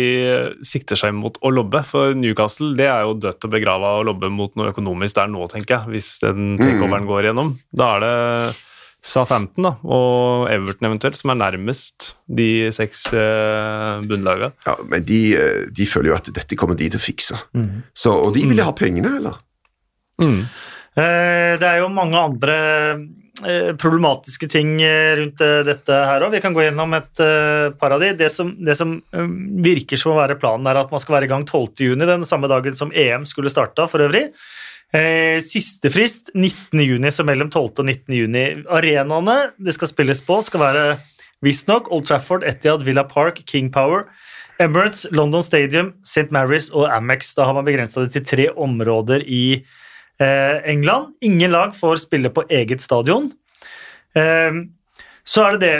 [0.67, 1.81] sikter seg mot å lobbe.
[1.87, 5.47] For Newcastle det er jo dødt og begrava å lobbe mot noe økonomisk der nå,
[5.51, 5.95] tenker jeg.
[5.95, 7.55] Hvis den takeoveren går igjennom.
[7.75, 8.15] Da er det
[9.05, 14.49] Southampton da, og Everton eventuelt som er nærmest de seks eh, bunnlagene.
[14.65, 17.37] Ja, men de, eh, de føler jo at dette kommer de til å fikse.
[17.53, 17.83] Mm.
[17.93, 19.37] Så, og de vil ha pengene, eller?
[20.23, 20.41] Mm.
[20.97, 22.57] Eh, Det er jo mange andre
[23.45, 26.33] eh, problematiske ting eh, rundt eh, dette her òg.
[26.33, 28.13] Vi kan gå gjennom et eh, par av de.
[28.17, 29.29] Det som, det som eh,
[29.69, 32.49] virker som å være planen, er at man skal være i gang 12.6, den samme
[32.49, 34.31] dagen som EM skulle starta for øvrig.
[34.95, 37.81] Eh, Siste frist 19.6, så mellom 12.
[37.81, 38.63] og 19.6.
[38.71, 40.85] Arenaene det skal spilles på, skal være
[41.45, 44.05] visstnok Old Trafford, Etihad, Villa Park, King Power,
[44.61, 46.31] Emirates, London Stadium, St.
[46.31, 47.33] Mary's og Amex.
[47.35, 49.45] Da har man begrensa det til tre områder i
[50.23, 51.11] eh, England.
[51.21, 53.33] Ingen lag får spille på eget stadion.
[54.15, 54.63] Eh,
[55.25, 55.75] så er det det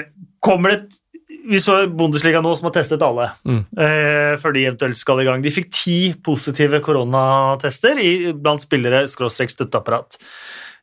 [0.46, 1.00] Kommer det et
[1.46, 3.66] Vi så Bundesliga nå som har testet alle Mm.
[3.78, 5.42] eh, før de eventuelt skal i gang.
[5.44, 10.18] De fikk ti positive koronatester i, blant spillere skråstrek støtteapparat.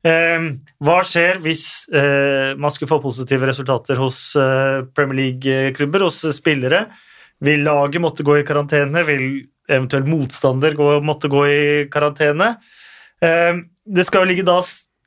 [0.04, 0.38] Eh,
[0.82, 6.86] hva skjer hvis eh, man skulle få positive resultater hos eh, Premier League-klubber, hos spillere?
[7.42, 9.02] Vil laget måtte gå i karantene?
[9.06, 9.26] Vil
[9.68, 12.56] eventuelt motstander gå, måtte gå i karantene?
[13.22, 14.60] Eh, det skal jo ligge da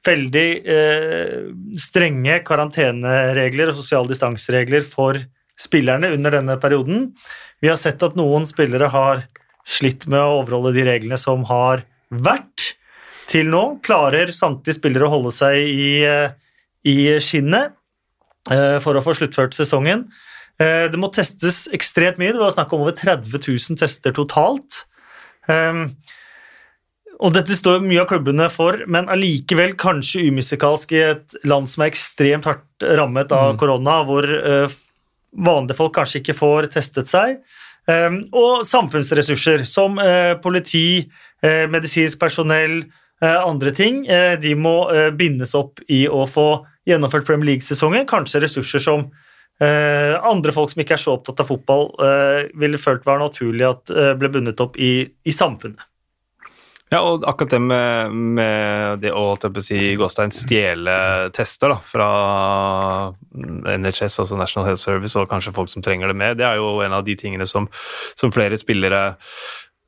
[0.05, 1.47] veldig eh,
[1.81, 5.17] strenge karanteneregler og sosiale distanseregler for
[5.59, 7.13] spillerne under denne perioden.
[7.61, 9.23] Vi har sett at noen spillere har
[9.65, 12.73] slitt med å overholde de reglene som har vært.
[13.31, 16.35] Til nå klarer samtlige spillere å holde seg i, eh,
[16.85, 17.73] i skinnet
[18.51, 20.05] eh, for å få sluttført sesongen.
[20.59, 22.31] Eh, Det må testes ekstremt mye.
[22.35, 24.83] Det var snakk om over 30 000 tester totalt.
[25.49, 25.95] Um,
[27.19, 31.83] og dette står mye av klubbene for, men allikevel kanskje umusikalsk i et land som
[31.85, 33.59] er ekstremt hardt rammet av Mm.
[33.61, 34.25] korona, hvor
[35.37, 37.39] vanlige folk kanskje ikke får testet seg.
[37.85, 41.05] Um, og samfunnsressurser som eh, politi,
[41.45, 42.79] eh, medisinsk personell,
[43.21, 44.01] eh, andre ting,
[44.41, 44.73] de må
[45.17, 48.07] bindes opp i å få gjennomført Premier League-sesongen.
[48.09, 49.07] Kanskje ressurser som
[49.55, 51.85] andre folk som ikke er så opptatt av fotball,
[52.59, 55.79] ville følt var naturlig at ble bundet opp i, i samfunnet.
[56.93, 59.33] Ja, og akkurat det med, med det å
[59.65, 60.93] si, Gåstein, stjele
[61.33, 62.09] tester da, fra
[63.33, 66.77] NHS, altså National Health Service, og kanskje folk som trenger det mer, det er jo
[66.85, 67.65] en av de tingene som,
[68.13, 69.01] som flere spillere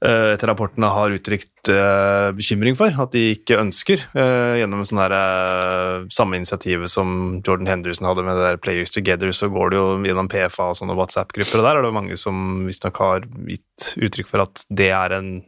[0.05, 5.15] etter rapportene har uttrykt eh, bekymring for, at de ikke ønsker, eh, gjennom sånn der,
[5.17, 9.79] eh, samme initiativet som Jordan Henderson hadde med det der Players Together, så går det
[9.79, 13.63] jo gjennom PFA og sånne WhatsApp-grupper, og der er det mange som visstnok har gitt
[13.97, 15.43] uttrykk for at det er en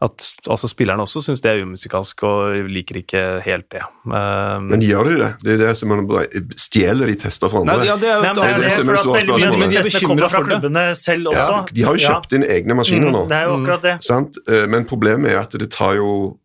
[0.00, 3.82] At altså spillerne også syns det er umusikalsk og liker ikke helt det.
[4.08, 5.28] Um, Men gjør de det?
[5.44, 6.24] Det er det som man bare
[6.56, 7.86] Stjeler de tester fra nei, andre?
[7.90, 9.68] ja, det er jo Nei, det er det som er store spørsmålet.
[9.68, 10.48] de De er bekymra for det.
[10.60, 11.44] klubbene selv også.
[11.52, 12.08] ja, de har jo Ja.
[12.14, 13.22] kjøpt inn egne maskiner nå.
[13.24, 13.93] Mm, Det er jo akkurat det.
[14.00, 14.38] Sant?
[14.48, 16.38] Eh, Men problemet er at det tar jo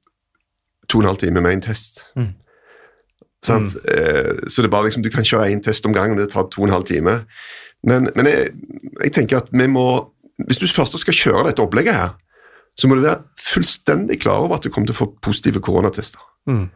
[0.89, 2.05] to og en halv time med en test.
[2.15, 2.33] Mm.
[3.45, 3.75] Sant?
[3.75, 4.49] Mm.
[4.49, 6.49] Så det er bare liksom, du kan kjøre én test om gangen, og det tar
[6.51, 7.21] to og en halv time.
[7.83, 8.49] Men, men jeg,
[9.03, 9.85] jeg tenker at vi må
[10.47, 12.11] Hvis du først skal kjøre dette opplegget her,
[12.79, 16.21] så må du være fullstendig klar over at du kommer til å få positive koronatester.
[16.47, 16.69] Mm.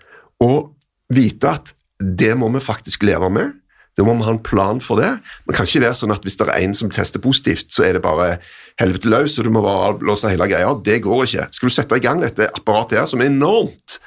[0.43, 0.73] Og
[1.15, 1.71] vite at
[2.03, 3.53] det må vi faktisk leve med.
[3.97, 5.11] Da må vi ha en plan for det.
[5.45, 7.97] Men kan ikke være sånn at hvis det er en som tester positivt, så er
[7.97, 8.37] det bare
[8.81, 10.71] helvete løs, og du må bare avblåse hele greia.
[10.85, 11.47] Det går ikke.
[11.53, 13.99] Skal du sette i gang dette apparatet her, som er enormt,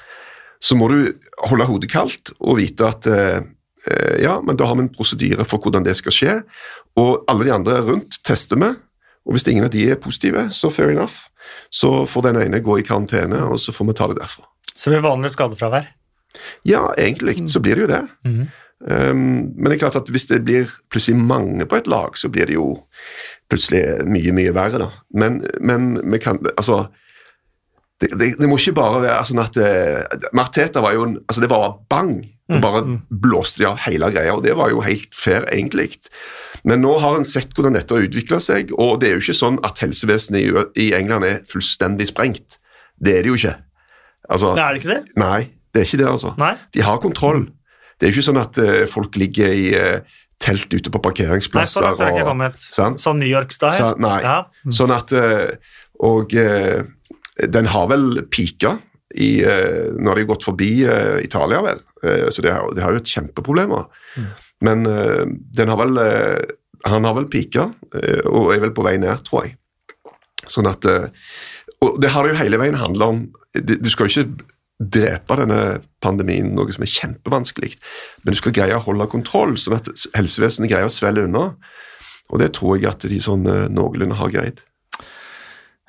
[0.58, 1.12] så må du
[1.46, 3.44] holde hodet kaldt og vite at eh,
[3.86, 6.36] eh, ja, men da har vi en prosedyre for hvordan det skal skje.
[6.98, 8.72] Og alle de andre rundt tester vi,
[9.26, 11.28] og hvis ingen av de er positive, så fair enough.
[11.70, 14.46] Så får den ene gå i karantene, og så får vi ta det derfra.
[14.74, 15.90] Så det blir vanlig skadefravær?
[16.68, 18.04] Ja, egentlig så blir det jo det.
[18.26, 18.46] Mhm.
[18.84, 22.28] Um, men det er klart at hvis det blir plutselig mange på et lag, så
[22.28, 22.74] blir det jo
[23.48, 24.90] plutselig mye, mye verre, da.
[25.16, 26.86] Men, men vi kan Altså
[28.00, 31.40] det, det, det må ikke bare være sånn at det, Marteta var jo en altså
[31.40, 32.18] Det var bang.
[32.46, 35.96] Så bare blåste de av hele greia, og det var jo helt fair, egentlig.
[36.62, 39.34] Men nå har en sett hvordan dette har utvikla seg, og det er jo ikke
[39.34, 42.60] sånn at helsevesenet i, England er fullstendig sprengt.
[43.02, 43.56] Det er det jo ikke.
[44.30, 45.16] Altså, det er det ikke det?
[45.18, 45.40] nei,
[45.74, 46.36] det er ikke det, altså.
[46.38, 46.52] Nei?
[46.76, 47.42] De har kontroll.
[47.96, 51.00] Det er jo ikke sånn at eh, folk ligger i eh, telt ute på Nei,
[51.00, 51.82] så parkeringsplasser.
[51.86, 52.66] langt har jeg ikke og, kommet.
[52.66, 53.00] sant?
[53.00, 53.72] Sånn New York-style?
[53.78, 54.18] Så, nei.
[54.24, 54.38] Ja.
[54.76, 55.56] Sånn at eh,
[56.04, 56.34] Og
[57.56, 58.76] den har vel pika
[59.16, 61.80] i eh, Nå har de gått forbi eh, Italia, vel.
[62.04, 63.72] Eh, så det har, det har jo et kjempeproblem.
[64.16, 64.26] Mm.
[64.66, 65.22] Men eh,
[65.56, 66.42] den har vel eh,
[66.90, 69.56] Han har vel pika, eh, og er vel på vei ned, tror jeg.
[70.46, 71.08] Sånn at eh,
[71.84, 73.24] Og det har det jo hele veien handla om
[73.56, 75.60] Du du skal jo ikke drepe denne
[76.04, 77.72] pandemien, noe som er kjempevanskelig,
[78.22, 81.48] men du skal greie å holde kontroll, sånn at helsevesenet greier å svelle unna.
[82.32, 84.60] Og det tror jeg at de sånn eh, noenlunde har greid.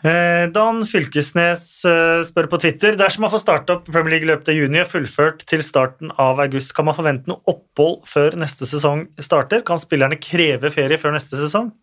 [0.05, 4.51] Eh, Dan Fylkesnes eh, spør på Twitter dersom man får starte opp Premier League løpet
[4.53, 8.69] av juni og fullført til starten av august, kan man forvente noe opphold før neste
[8.69, 9.65] sesong starter?
[9.65, 11.73] Kan spillerne kreve ferie før neste sesong?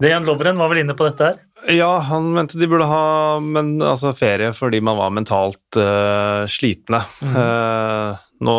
[0.00, 1.40] Dejan Lovren var vel inne på dette her.
[1.68, 7.02] Ja, han mente de burde ha men, altså, ferie fordi man var mentalt uh, slitne.
[7.20, 8.56] Eh, nå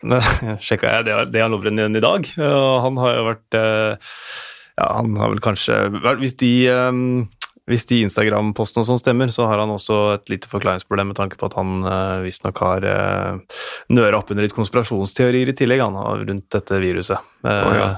[0.00, 3.58] sjekka jeg det, det han lover igjen i dag, eh, og han har jo vært
[3.58, 4.14] uh,
[4.80, 5.76] Ja, han har vel kanskje
[6.22, 7.28] Hvis de um,
[7.70, 11.36] hvis de Instagram-postene og sånn stemmer, så har han også et lite forklaringsproblem med tanke
[11.38, 13.60] på at han uh, visstnok har uh,
[13.94, 17.22] nøra opp under litt konspirasjonsteorier i tillegg han har rundt dette viruset.
[17.40, 17.88] Eh, Å, ja.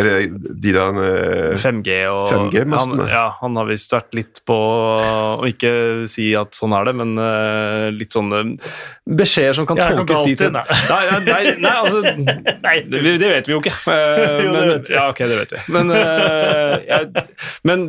[0.00, 0.12] Er det
[0.56, 3.02] de der eh, 5G og 5G-mastene?
[3.04, 5.72] han, ja, han har visst vært litt på å ikke
[6.08, 8.56] si at sånn er det, men uh, litt sånne
[9.04, 10.56] beskjeder som kan tolkes dit hen.
[10.56, 10.78] det?
[10.88, 12.00] Nei, nei, nei, nei, altså
[12.66, 13.74] Nei, det, det vet vi jo ikke.
[13.84, 14.72] Uh, Jo, men.
[14.88, 15.62] Ja, ok, det vet vi.
[15.76, 17.26] Men, uh, jeg,
[17.68, 17.86] men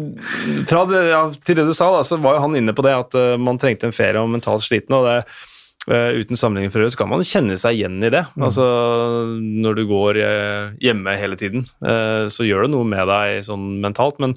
[0.67, 2.95] fra det, ja, til det du sa, da, så var jo han inne på det
[2.97, 4.95] at eh, man trengte en ferie og mentalt sliten.
[4.97, 5.45] og det eh,
[5.87, 8.25] uten sammenligning for øvrig, så kan man kjenne seg igjen i det.
[8.35, 8.43] Mm.
[8.47, 8.65] Altså,
[9.63, 13.77] Når du går eh, hjemme hele tiden, eh, så gjør det noe med deg sånn
[13.83, 14.19] mentalt.
[14.19, 14.35] Men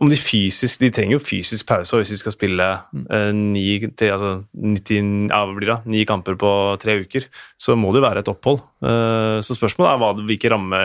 [0.00, 3.04] om de fysisk De trenger jo fysisk pause hvis de skal spille Mm.
[3.10, 3.64] eh, ni,
[3.96, 6.50] til, altså, 90, ja, hva blir det, ni kamper på
[6.82, 7.26] tre uker,
[7.60, 8.60] så må det jo være et opphold.
[8.82, 10.78] Eh, så spørsmålet er hva hvilke ramme,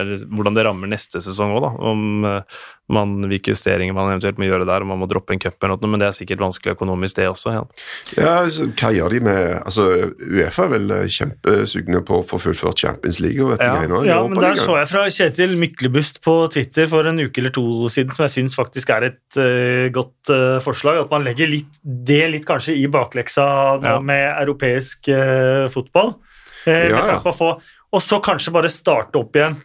[0.00, 2.42] eller, hvordan det rammer neste sesong òg, om eh,
[2.88, 5.76] man, hvilke justeringer man eventuelt må gjøre der, om man må droppe en cup eller
[5.76, 7.52] noe, men det er sikkert vanskelig økonomisk, det også.
[7.58, 7.64] Ja.
[8.16, 9.84] Ja, så Hva gjør de med altså
[10.24, 13.74] Uefa er vel eh, kjempesugne på å få fullført Champions League og dette Ja.
[13.76, 14.00] greiene.
[14.08, 17.66] Ja, men der så jeg fra Kjetil Myklebust på Twitter for en uke eller to
[17.92, 21.00] siden, som jeg syns faktisk er et uh, godt uh, forslag.
[21.02, 23.48] At man legger litt, det litt kanskje i bakleksa
[23.82, 23.98] nå Ja.
[24.04, 26.14] med europeisk uh, fotball.
[26.68, 27.50] Eh, Ja, med tanke på å få,
[27.92, 29.56] og så kanskje bare starte opp igjen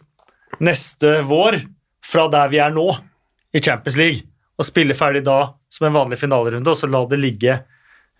[0.64, 1.58] neste vår
[2.04, 2.86] fra der vi er nå,
[3.54, 4.22] i Champions League.
[4.58, 7.56] Og spille ferdig da som en vanlig finalerunde, og så la det ligge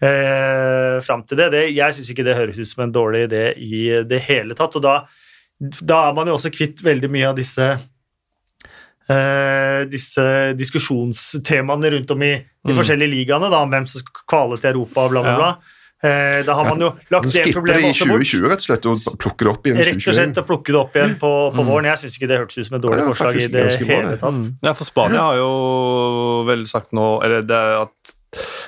[0.02, 1.50] eh, fram til det.
[1.54, 4.74] det jeg syns ikke det høres ut som en dårlig idé i det hele tatt.
[4.76, 4.96] Og da,
[5.80, 7.68] da er man jo også kvitt veldig mye av disse
[9.10, 12.76] eh, disse diskusjonstemaene rundt om i de Mm.
[12.78, 15.36] forskjellige ligaene, da, om hvem som skal kvale til Europa og bla, bla, Ja.
[15.36, 15.56] bla.
[16.04, 18.66] Eh, da har man jo lagt ja, det Skipper det problemet i 2020 rett og
[18.66, 20.42] slett og plukker det opp igjen i Rett og slett 2021?
[20.42, 21.66] å plukke det opp igjen på, på Mm.
[21.70, 21.84] våren.
[21.84, 24.34] Jeg syns ikke det hørtes ut som et dårlig Ja, forslag i det hele tatt.
[24.34, 24.58] Mm.
[24.62, 28.14] Ja, for Spania har jo vel sagt nå eller det at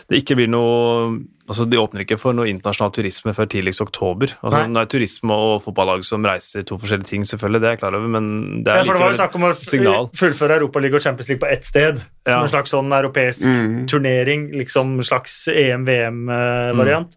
[0.08, 4.32] det ikke blir noe altså De åpner ikke for noe internasjonal turisme før tidligst oktober.
[4.42, 4.74] Altså, Nei.
[4.74, 7.94] Det er turisme og fotballag som reiser to forskjellige ting, selvfølgelig, det er jeg klar
[7.94, 10.08] over, men det Ja, er for det var jo snakk om å signal.
[10.10, 11.98] fullføre Europaligaen og Champions League på ett sted.
[12.26, 12.42] Som Ja.
[12.42, 13.86] en slags sånn europeisk Mm.
[13.86, 15.86] turnering, liksom en slags Mm.
[15.86, 17.12] EM-VM-variant.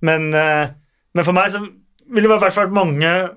[0.00, 0.68] Men, eh,
[1.14, 3.30] men for meg så ville det i hvert fall vært mange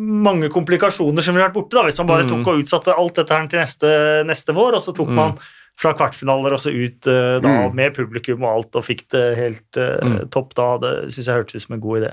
[0.00, 2.28] mange komplikasjoner som ville vært borte da, hvis man bare Mm.
[2.30, 5.14] tok og utsatte alt dette her til neste, neste vår, og så tok Mm.
[5.14, 5.38] man
[5.80, 7.74] fra kvartfinaler og så ut eh, da, Mm.
[7.78, 10.18] med publikum og alt, og fikk det helt eh, Mm.
[10.30, 10.72] topp da.
[10.82, 12.12] Det syns jeg hørtes ut som en god idé.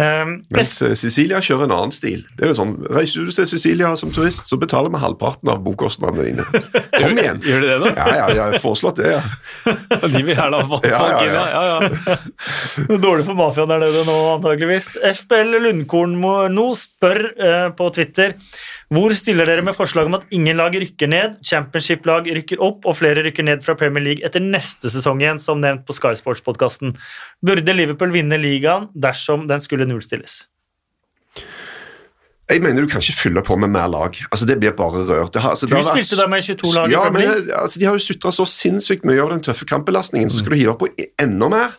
[0.00, 2.22] Um, Mens eh, Sicilia kjører en annen stil.
[2.38, 5.60] Det er jo sånn, Reiser du til Sicilia som turist, så betaler vi halvparten av
[5.66, 6.46] bokostnadene dine.
[6.96, 7.42] Kom igjen!
[7.44, 7.90] Gjør de det da?
[7.98, 9.20] Ja, ja, jeg har foreslått det, ja.
[10.14, 11.44] De vil gjerne ha folk Ja, ja, inn, ja.
[11.52, 11.62] ja.
[11.68, 12.16] ja,
[12.88, 12.96] ja.
[13.04, 14.94] Dårlig for mafiaen er det det nå, antageligvis.
[15.20, 16.16] FBL Lundkorn
[16.56, 18.32] nå spør uh, på Twitter
[18.92, 22.98] hvor stiller dere med forslag om at ingen lag rykker ned, championship-lag rykker opp og
[22.98, 26.92] flere rykker ned fra Premier League etter neste sesong igjen, som nevnt på Sky Sports-podkasten.
[27.44, 30.42] Burde Liverpool vinne ligaen dersom den skulle nullstilles?
[32.52, 34.16] Jeg mener du kan ikke fylle på med mer lag.
[34.28, 35.28] Altså Det blir bare rør.
[35.32, 37.22] Det har, altså, det Du har vært- spilte da med 22 lag i Ja, men
[37.56, 40.56] altså, De har jo sutra så sinnssykt mye over den tøffe kampbelastningen, så skal du
[40.56, 41.70] hive på enda mer?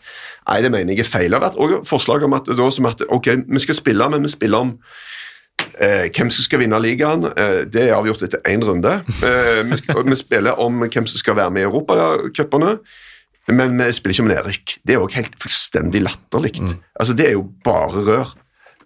[0.47, 1.30] Nei, det mener jeg er feil.
[1.30, 4.23] Det har vært også forslag om at, da, som at ok, vi skal spille, men
[4.23, 4.80] vi spiller om
[5.80, 7.26] hvem som skal vinne ligaen.
[7.38, 9.02] Eh, det er avgjort etter én runde.
[9.24, 12.78] Eh, vi, skal, vi spiller om hvem som skal være med i europacupene.
[13.52, 14.78] Men vi spiller ikke om nedrykk.
[14.88, 16.54] Det er òg helt fullstendig latterlig.
[16.62, 16.78] Mm.
[17.00, 18.34] Altså, det er jo bare rør.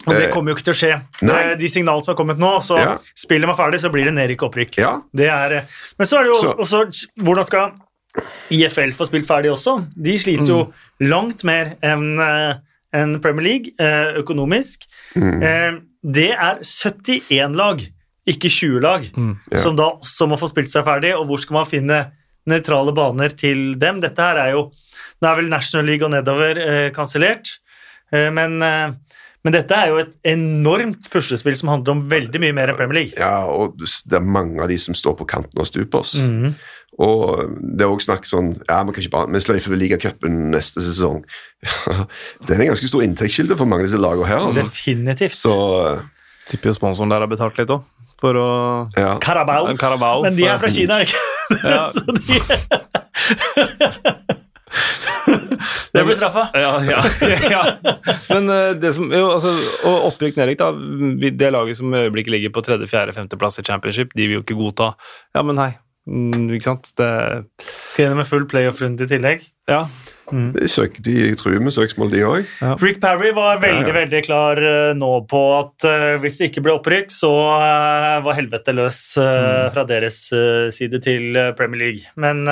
[0.08, 1.02] Og det Eh, kommer jo ikke til å skje.
[1.28, 1.42] Nei.
[1.52, 2.98] Eh, De signalene som har kommet nå, så Ja.
[3.16, 4.78] spiller man ferdig, så blir det nedrykk og opprykk.
[4.78, 5.02] Ja.
[5.20, 5.64] Er, eh,
[6.00, 7.72] men så er det jo Så- også hvordan skal
[8.50, 9.86] IFL få spilt ferdig også?
[10.02, 10.74] De sliter jo Mm.
[11.10, 12.20] langt mer enn
[12.94, 14.88] en Premier League eh, økonomisk.
[15.16, 15.82] Mm.
[16.04, 17.82] Det er 71 lag,
[18.28, 19.38] ikke 20 lag, Mm.
[19.52, 19.58] Ja.
[19.64, 21.14] som da også må få spilt seg ferdig.
[21.18, 22.12] Og hvor skal man finne
[22.48, 24.00] nøytrale baner til dem?
[24.02, 24.72] Dette her er jo
[25.20, 27.50] Nå er vel National League og nedover eh, kansellert,
[28.14, 28.92] eh, men eh,
[29.46, 32.98] men dette er jo et enormt puslespill som handler om veldig mye mer enn Premier
[32.98, 33.14] League.
[33.18, 36.16] Ja, og det er mange av de som står på kanten og stuper oss.
[36.20, 36.54] Mhm.
[36.98, 40.38] Og det er òg snakk sånn Ja, vi kan ikke bare Vi sløyfer vel ligacupen
[40.54, 41.20] neste sesong.
[42.48, 44.46] det er en ganske stor inntektskilde for mange av disse lagene her.
[44.48, 44.64] Altså.
[44.66, 45.38] Definitivt.
[45.38, 45.54] Så
[46.48, 47.84] Tipper jo sponsoren der har betalt litt òg,
[48.22, 48.48] for å
[48.96, 49.18] ja.
[49.20, 49.68] Carabao.
[49.76, 50.24] Carabao.
[50.24, 51.20] Men de er fra Kina, ikke
[51.68, 51.88] Ja.
[51.94, 52.40] Så de
[55.92, 56.44] Det blir straffa.
[56.54, 57.02] Ja, ja,
[57.50, 57.62] ja.
[58.30, 59.54] Men eh, det som jo, altså,
[59.88, 61.30] Og opprykk nedrykk, da.
[61.42, 64.46] Det laget som i øyeblikket ligger på tredje, fjerde, femteplass i championship, de vil jo
[64.46, 64.92] ikke godta
[65.36, 65.72] Ja, men hei.
[66.08, 66.90] Mm, ikke sant?
[66.98, 67.08] Det
[67.92, 69.44] Skal gjennom en full playoff-runde i tillegg.
[69.68, 69.82] Ja.
[70.32, 72.50] De Søk, de truer med søksmål, de òg.
[72.84, 73.96] Rick Parry var veldig Ja, ja.
[74.02, 78.36] veldig klar uh, nå på at uh, hvis det ikke ble opprykk, så uh, var
[78.40, 79.72] helvete løs mm.
[79.76, 80.20] fra deres
[80.76, 82.08] side til Premier League.
[82.16, 82.44] Men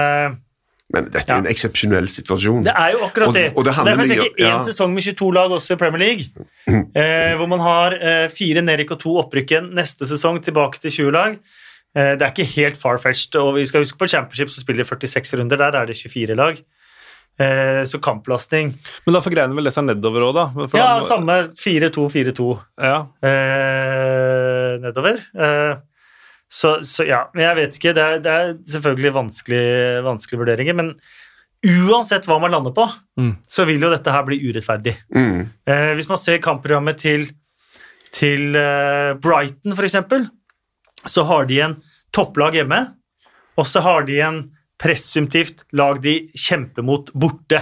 [0.94, 2.64] Men dette er en eksepsjonell situasjon.
[2.68, 3.46] det er jo akkurat det.
[3.58, 4.64] og det handler Derfor mye- tenker jeg én ja.
[4.68, 6.46] sesong med 22 lag også i Premier League,
[7.02, 10.92] eh, hvor man har eh, fire nedrykk og to opprykk igjen neste sesong, tilbake til
[11.10, 11.40] 20 lag.
[11.96, 14.90] Eh, det er ikke helt far-fetched, og vi skal huske på Championship så spiller de
[14.90, 16.58] 46 runder, der er det 24 lag.
[17.40, 18.70] Eh, så kampbelastning
[19.06, 20.46] Men da forgreiner vel det seg nedover òg, da?
[20.72, 22.46] For Ja, da- samme 4-2-4-2
[22.80, 23.08] Ja.
[23.22, 25.20] eh, nedover.
[25.36, 25.76] Eh,
[26.48, 27.94] så, så ja, men jeg vet ikke.
[27.98, 29.64] Det er, det er selvfølgelig vanskelig,
[30.06, 30.94] vanskelige vurderinger, men
[31.66, 32.86] uansett hva man lander på,
[33.18, 33.38] Mm.
[33.50, 34.96] så vil jo dette her bli urettferdig.
[35.16, 35.46] Mm.
[35.68, 37.28] Eh, hvis man ser kampprogrammet til,
[38.16, 39.96] til eh, Brighton, f.eks.,
[41.08, 41.76] så har de en
[42.16, 42.80] topplag hjemme,
[43.58, 44.42] og så har de en
[44.82, 47.62] presumptivt lag de kjemper mot borte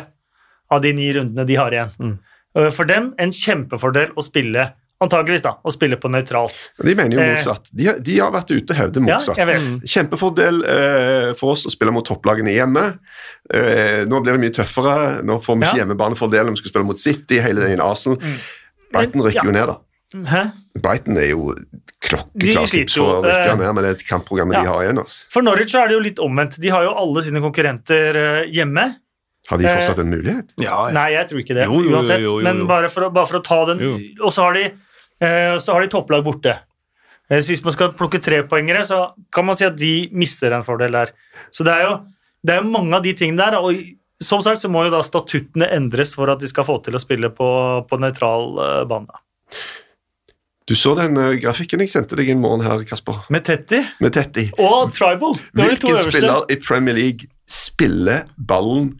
[0.74, 1.92] av de ni rundene de har igjen.
[2.00, 2.16] Mm.
[2.58, 4.72] Eh, For dem en kjempefordel å spille
[5.04, 6.70] antageligvis da, å spille på nøytralt.
[6.82, 7.34] De mener jo Eh.
[7.34, 7.68] motsatt.
[7.76, 9.38] De, har- de har vært ute og hevder motsatt.
[9.38, 9.46] Ja.
[9.60, 9.82] Mm.
[9.84, 12.86] Kjempefordel eh, for oss å spille mot topplagene hjemme.
[13.54, 15.22] Eh, nå blir det mye tøffere.
[15.28, 15.84] Nå får vi ikke Ja.
[15.84, 18.18] hjemmebanefordel om vi skal spille mot City, hele den Arsenal.
[18.18, 18.38] Mm.
[18.94, 19.78] Brighton rykker jo ned, da.
[20.32, 20.44] Hæ?
[20.74, 21.54] Brighton er jo
[22.04, 24.64] klokkeklart tips for eh, ned med det kampprogrammet ja.
[24.64, 25.02] de har igjen.
[25.04, 25.20] Altså.
[25.34, 26.58] For Norwich er det jo litt omvendt.
[26.64, 28.88] De har jo alle sine konkurrenter eh, hjemme.
[29.50, 30.54] Har de Eh, fortsatt en mulighet?
[30.58, 30.94] Ja, ja.
[30.96, 32.22] Nei, jeg tror ikke det, Jo, jo, jo, uansett.
[32.24, 33.82] jo, jo, Men bare for, å, bare for å ta den
[34.24, 34.64] Og så har de,
[35.20, 36.56] eh, så har de topplag borte.
[37.30, 39.02] Eh, så hvis man skal plukke trepoengere, så
[39.36, 41.12] kan man si at de mister en fordel der.
[41.54, 41.98] Så det er jo
[42.44, 43.60] det er mange av de tingene der.
[43.60, 46.96] Og som sagt så må jo da statuttene endres for at de skal få til
[46.96, 47.48] å spille på,
[47.88, 49.22] på nøytral eh, bane.
[50.70, 54.14] Du så den eh, grafikken jeg sendte deg en morgen her, Kasper, Med Tetti med
[54.16, 54.46] Tetti.
[54.64, 55.36] og Tribal.
[55.60, 58.94] Hvilken spiller i Premier League spiller ballen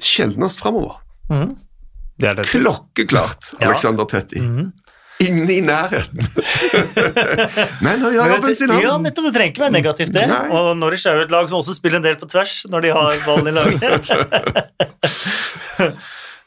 [0.00, 0.98] sjeldnest framover?
[1.30, 1.54] Mm.
[2.20, 2.44] Det det.
[2.52, 3.68] Klokkeklart, Ja.
[3.70, 4.40] Alexander Tetti.
[4.44, 4.72] Mhm.
[5.20, 6.16] Inne i nærheten.
[7.84, 10.22] Men han gjør jobben sin, ja, nettopp, det trenger ikke være negativt, det.
[10.30, 10.46] Nei.
[10.56, 12.90] Og Norwich er jo et lag som også spiller en del på tvers når de
[12.96, 13.80] har ballen i laget.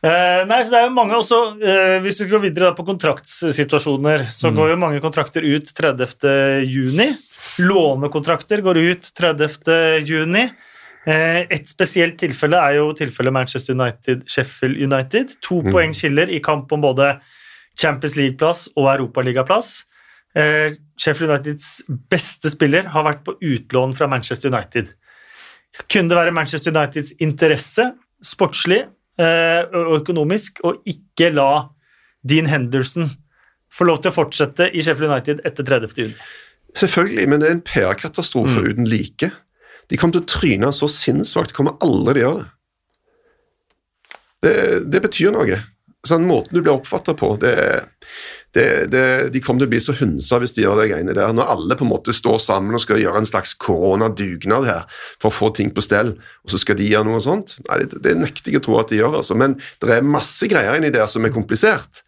[0.03, 2.83] Eh, nei, så det er jo mange også, uh, Hvis vi går videre da på
[2.83, 4.55] kontraktsituasjoner, så Mm.
[4.57, 6.65] går jo mange kontrakter ut 30.
[6.67, 7.15] juni.
[7.59, 10.03] Lånekontrakter går ut 30.
[10.05, 10.49] juni.
[11.05, 15.35] Eh, et spesielt tilfelle er jo tilfellet Manchester United-Sheffield United.
[15.41, 15.71] To Mm.
[15.71, 17.19] poeng skiller i kamp om både
[17.77, 19.85] Champions League-plass og Europaligaplass.
[20.35, 24.87] Uh, Sheffield Uniteds beste spiller har vært på utlån fra Manchester United.
[25.89, 27.93] Kunne det være Manchester Uniteds interesse,
[28.23, 28.87] sportslig
[29.19, 31.67] og økonomisk, og ikke la
[32.25, 33.11] Dean Henderson
[33.73, 35.93] få lov til å fortsette i Sheffield United etter 30.
[36.01, 36.15] juni?
[36.73, 38.69] Selvfølgelig, men det er en PR-katastrofe Mm.
[38.71, 39.31] uten like.
[39.89, 41.49] De kommer til å tryne så sinnssvakt.
[41.49, 42.49] De kommer aldri til å gjøre det.
[44.43, 45.59] Det, det betyr noe.
[46.05, 47.53] Sånn, måten du blir oppfatta på, det,
[48.53, 51.33] det, det, de kommer til å bli så hunsa hvis de gjør de greiene der.
[51.33, 54.85] Når alle på en måte står sammen og skal gjøre en slags koronadugnad her
[55.21, 57.57] for å få ting på stell, og så skal de gjøre noe sånt.
[57.69, 59.37] Nei, det, det nekter jeg å tro at de gjør, altså.
[59.39, 62.03] Men det er masse greier inni der som er komplisert.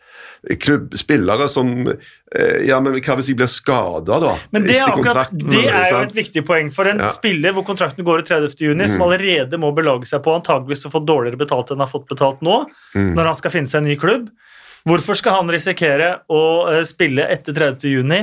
[0.61, 4.35] klubb, spillere som eh, Ja, men hva hvis jeg blir skada, da?
[4.53, 7.07] Men det er, akkurat, det er jo et viktig poeng for en Ja.
[7.09, 8.61] spiller hvor kontrakten går ut 30.
[8.67, 9.05] juni, som Mm.
[9.07, 12.41] allerede må belage seg på antageligvis å få dårligere betalt enn han har fått betalt
[12.45, 13.15] nå, Mm.
[13.15, 14.29] når han skal finne seg en ny klubb.
[14.85, 17.89] Hvorfor skal han risikere å eh, spille etter 30.
[17.89, 18.21] juni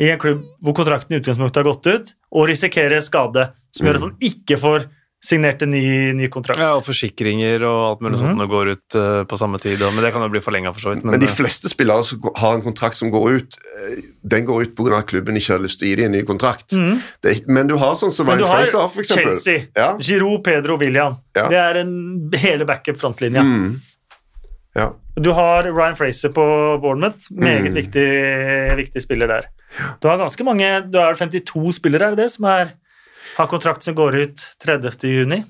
[0.00, 3.98] i en klubb hvor kontrakten i utgangspunktet har gått ut, og risikere skade som gjør
[4.00, 4.88] at han ikke får
[5.22, 5.84] signert en ny,
[6.18, 6.58] ny kontrakt?
[6.58, 8.40] Ja, og forsikringer og alt mulig sånt -hmm.
[8.40, 9.82] sånt går ut eh, på samme tid.
[9.82, 11.04] Og, men det kan jo bli forlenga, for så vidt.
[11.04, 13.56] Men, Men de eh, fleste spillere som har en kontrakt som går ut,
[14.22, 14.98] den går ut pga.
[14.98, 16.72] at klubben ikke har lyst til å gi dem en ny kontrakt.
[16.72, 16.98] Mhm.
[17.22, 19.38] Det, men du har sånn som Ryan Fraser, for eksempel.
[19.38, 19.96] Chelsea, Ja.
[19.98, 21.16] Giroud, Pedro, William.
[21.36, 21.48] Ja.
[21.48, 23.42] Det er en hele backup frontlinja.
[23.42, 23.80] Mm.
[24.76, 24.88] Ja.
[25.20, 26.44] Du har Ryan Fraser på
[26.80, 27.74] Bournemouth, meget Mm.
[27.74, 28.06] viktig,
[28.76, 29.42] viktig spiller der.
[30.02, 32.72] Du har ganske mange, du har 52 spillere, er det det, som er,
[33.36, 34.90] har kontrakt som går ut 30.
[35.12, 35.42] juni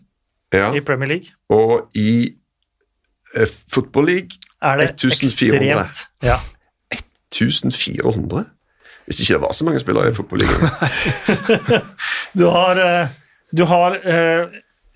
[0.53, 0.73] ja.
[0.75, 1.27] i Premier League.
[1.51, 2.35] Og i
[3.37, 4.31] eh, Football League
[4.63, 5.71] Er det 1400.
[5.71, 6.03] ekstremt?
[6.23, 6.37] Ja.
[7.33, 8.45] 1400?
[9.07, 11.81] Hvis ikke det var så mange spillere i Football League.
[12.39, 13.09] Du har, eh,
[13.57, 14.47] du har eh,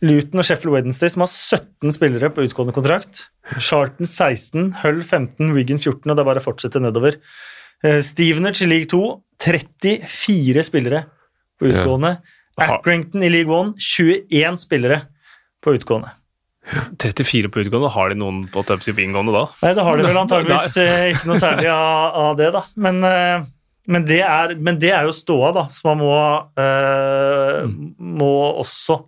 [0.05, 3.27] Luton og Sheffield Wednesday som har 17 spillere på utgående kontrakt.
[3.63, 7.17] Charlton 16, Hull 15, Wigan 14, og det er bare å fortsette nedover.
[7.85, 9.01] Eh, Stevenage i league 2,
[9.47, 11.07] 34 spillere
[11.57, 12.17] på utgående.
[12.57, 12.69] Ja.
[12.77, 15.03] Accrington i league 1, 21 spillere
[15.65, 16.13] på utgående.
[16.99, 19.45] 34 på utgående, har de noen på Tupsy inngående da?
[19.63, 22.63] Nei, det har de vel antageligvis eh, ikke noe særlig av, av det, da.
[22.83, 23.45] Men, eh,
[23.87, 26.17] men, det er, men det er jo ståa, da, så man må,
[26.59, 27.69] eh,
[28.19, 28.33] må
[28.65, 28.99] også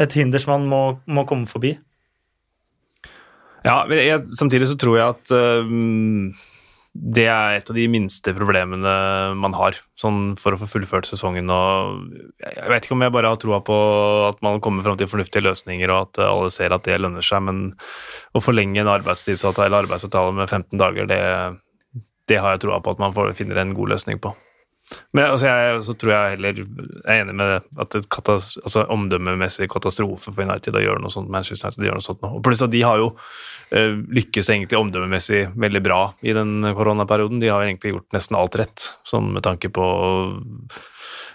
[0.00, 1.74] Et hinder som man må, må komme forbi.
[3.66, 6.38] Ja, jeg, samtidig så tror jeg at uh,
[6.90, 8.92] det er et av de minste problemene
[9.38, 11.52] man har sånn for å få fullført sesongen.
[11.52, 12.10] og
[12.42, 13.76] Jeg vet ikke om jeg bare har troa på
[14.26, 17.44] at man kommer fram til fornuftige løsninger, og at alle ser at det lønner seg,
[17.46, 17.62] men
[18.34, 21.20] å forlenge en arbeidstidsavtale eller arbeidsavtale med 15 dager, det,
[22.32, 24.34] det har jeg troa på at man får, finner en god løsning på.
[25.14, 26.66] Men altså, jeg, så tror jeg heller jeg
[27.04, 31.14] er enig med det, at et katas, altså, omdømmemessig katastrofe for United å gjøre noe
[31.14, 31.30] sånt.
[31.32, 32.32] Manchester United gjør noe sånt nå.
[32.38, 37.42] Og pluss at de har jo uh, lykkes egentlig omdømmemessig veldig bra i den koronaperioden.
[37.42, 39.86] De har egentlig gjort nesten alt rett, sånn med tanke på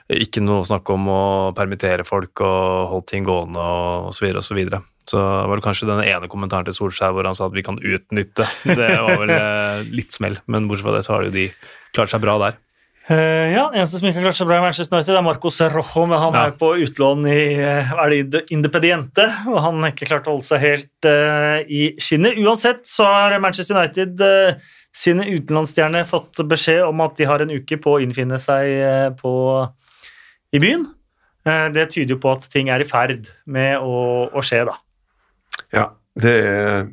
[0.06, 1.22] ikke noe snakk om å
[1.58, 4.58] permittere folk og holde ting gående og så videre så.
[5.06, 7.78] Så var det kanskje den ene kommentaren til Solskjær hvor han sa at vi kan
[7.78, 8.45] utnytte.
[8.66, 11.47] Det var vel eh, litt smell, men bortsett fra det så har jo de
[11.93, 12.58] klart seg bra der.
[13.06, 16.06] Eh, ja, Eneste som ikke har klart seg bra i Manchester United, er Marcos Rojo,
[16.10, 16.45] men han Ja.
[16.47, 20.47] er på utlån i eh, er det Independiente, og han har ikke klart å holde
[20.47, 22.39] seg helt uh, i skinnet.
[22.41, 24.58] Uansett så har Manchester United uh,
[24.95, 29.34] sine utenlandsstjerner fått beskjed om at de har en uke på å innfinne seg på,
[30.56, 30.88] i byen.
[31.45, 34.80] Eh, det tyder jo på at ting er i ferd med å, å skje, da.
[35.76, 36.88] Ja, det er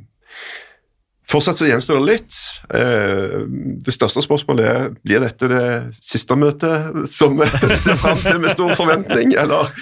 [1.33, 2.39] Fortsatt så gjenstår det litt.
[2.76, 3.39] Eh,
[3.87, 5.66] Det største spørsmålet er blir dette det
[5.99, 7.49] siste møtet som vi
[7.85, 9.72] ser fram til med stor forventning, eller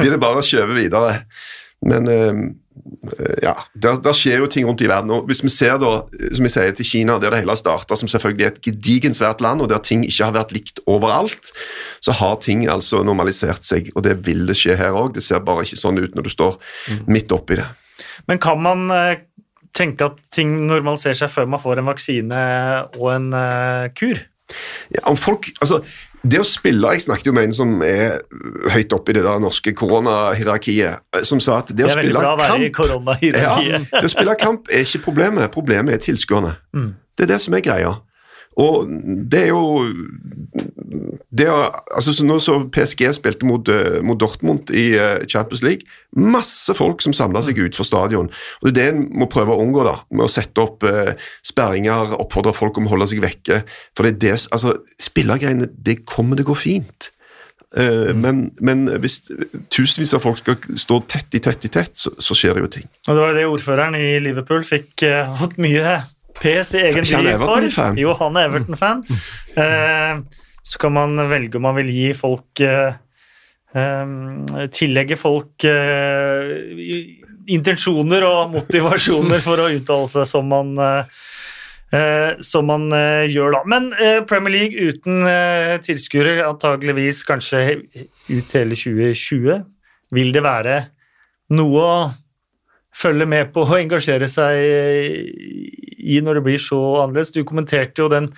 [0.00, 1.14] blir det bare skjøvet videre?
[1.88, 2.40] Men eh,
[3.42, 5.12] ja, der, der skjer jo ting rundt i verden.
[5.14, 5.92] og Hvis vi ser da,
[6.34, 9.42] som jeg sier, til Kina, der det hele starta, som selvfølgelig er et gedigent svært
[9.44, 11.52] land, og der ting ikke har vært likt overalt,
[12.04, 15.14] så har ting altså normalisert seg, og det vil det skje her òg.
[15.16, 16.58] Det ser bare ikke sånn ut når du står
[17.06, 17.68] midt oppi det.
[18.30, 19.22] Men kan man eh,
[19.76, 22.42] tenke at ting normaliserer seg før man får en vaksine
[22.98, 24.20] og en uh, kur?
[24.94, 25.82] Ja, om folk, altså,
[26.24, 28.22] det å spille Jeg snakket jo med en som er
[28.72, 32.16] høyt oppe i det der norske koronahierarkiet, eh, som sa at det Det å spille
[32.16, 32.40] kamp
[33.36, 33.58] ja,
[33.92, 35.52] det å spille kamp er ikke problemet.
[35.54, 36.56] Problemet er tilskuerne.
[36.74, 36.90] Mm.
[37.14, 37.94] Det er det som er greia.
[38.58, 38.90] Og
[39.30, 39.62] det er jo
[41.38, 41.58] det å,
[41.94, 45.88] altså så Nå så PSG spilte mot, eh, mot Dortmund i eh, Champions League.
[46.18, 48.30] Masse folk som samla seg utenfor stadion.
[48.60, 51.14] Og Det er det en må prøve å unngå, da, med å sette opp eh,
[51.46, 53.62] sperringer, oppfordre folk om å holde seg vekke.
[53.96, 57.12] For det er det, altså, Spillergreiene, det kommer til å gå fint.
[57.76, 59.20] Eh, men, men hvis
[59.74, 62.70] tusenvis av folk skal stå tett i tett i tett, så, så skjer det jo
[62.78, 62.88] ting.
[63.06, 65.98] Og det var jo det ordføreren i Liverpool fikk uh, fått mye
[66.38, 67.98] pes i egen by for.
[67.98, 69.04] Jo, han er Everton-fan.
[69.58, 70.20] Eh,
[70.68, 72.98] så kan man velge om man vil gi folk eh,
[73.72, 76.52] eh, Tillegge folk eh,
[77.48, 81.20] intensjoner og motivasjoner for å uttale seg som man eh,
[81.92, 83.62] eh, som man eh, gjør da.
[83.68, 87.64] Men eh, Premier League uten uh, tilskuere, antageligvis kanskje
[88.28, 89.64] ut hele 2020,
[90.14, 90.78] vil det være
[91.56, 91.98] noe å
[92.98, 97.32] følge med på og engasjere seg i når det blir så annerledes.
[97.32, 98.32] Du kommenterte jo den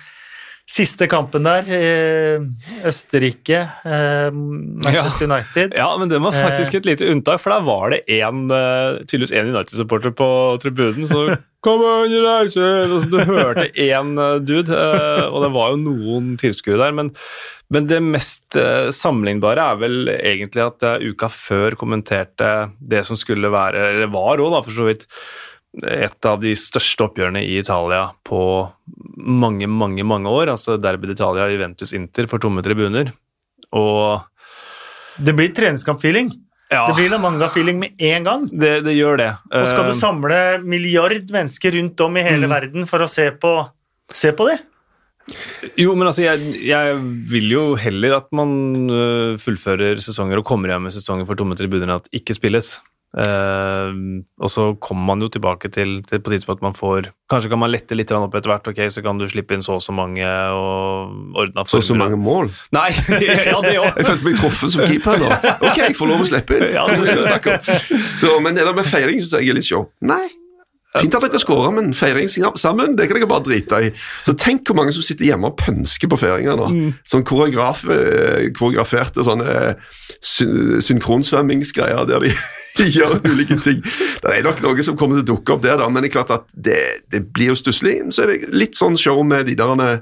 [0.71, 5.73] siste kampen der, eh, Østerrike, eh, Manchester United.
[5.75, 9.35] Ja, men den var faktisk et lite unntak, for der var det en, eh, tydeligvis
[9.35, 10.29] en United-supporter på
[10.63, 11.07] tribunen.
[11.07, 12.89] Så Kom on, United!
[12.89, 16.95] Altså, du hørte én dude, eh, og det var jo noen tilskuere der.
[16.97, 17.11] Men,
[17.69, 23.19] men, det mest eh, sammenlignbare er vel egentlig at jeg uka før kommenterte det som
[23.19, 25.05] skulle være, eller var òg, for så vidt,
[25.87, 28.41] et av de største oppgjørene i Italia på
[29.15, 30.51] mange, mange mange år.
[30.51, 33.13] Altså Derby d'Italia, Juventus Inter for tomme tribuner.
[33.71, 34.21] Og
[35.21, 36.31] Det blir treningskampfeeling.
[36.71, 36.85] Ja.
[36.87, 38.43] Det blir La Manga-feeling med en gang.
[38.47, 39.29] Det, det, gjør det.
[39.51, 42.53] Og skal du Eh, samle milliard mennesker rundt om i hele Mm.
[42.53, 43.69] verden for å se på,
[44.11, 44.59] se på det?
[45.77, 46.95] Jo, men altså, jeg, jeg
[47.29, 51.55] vil jo heller at man øh, fullfører sesonger og kommer hjem med sesonger for tomme
[51.55, 52.79] tribuner enn at ikke spilles.
[53.11, 53.89] Eh,
[54.39, 57.71] og så kommer man jo tilbake til, til på tidspunkt man får Kanskje kan man
[57.71, 60.23] lette litt opp etter hvert, ok, så kan du slippe inn så og så mange
[60.23, 62.51] og ordne Så så mange mål.
[62.75, 62.89] Nei,
[63.47, 63.99] ja, det òg.
[63.99, 65.31] Jeg følte meg truffet som keeper nå.
[65.59, 66.67] Ok, jeg får lov å slippe inn.
[66.75, 68.03] Ja, det skal vi snakke om.
[68.19, 69.87] Så, men det der med feiring syns jeg er litt show.
[70.03, 70.25] Nei.
[70.99, 72.27] Fint at dere scorer, men feiring
[72.59, 73.91] sammen det kan dere bare drite i.
[74.25, 76.67] Så Tenk hvor mange som sitter hjemme og pønsker på feiringa nå.
[77.07, 79.77] Sånn koreograf, eh, koreograferte sånne
[80.19, 82.33] syn synkronsvømmingsgreier der de
[82.97, 83.79] gjør ulike ting.
[84.21, 86.17] Det er nok noe som kommer til å dukke opp der, da, men det er
[86.19, 86.79] klart at det,
[87.11, 88.01] det blir jo stusslig.
[88.11, 90.01] Så er det litt sånn show med de der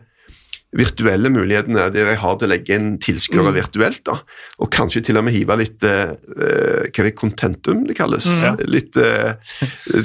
[0.78, 4.04] virtuelle mulighetene der jeg har til å legge inn tilskuere virtuelt.
[4.06, 4.20] da,
[4.62, 8.28] Og kanskje til og med hive litt eh, hva er det, contentum det kalles?
[8.44, 8.52] Ja.
[8.70, 9.34] Litt eh,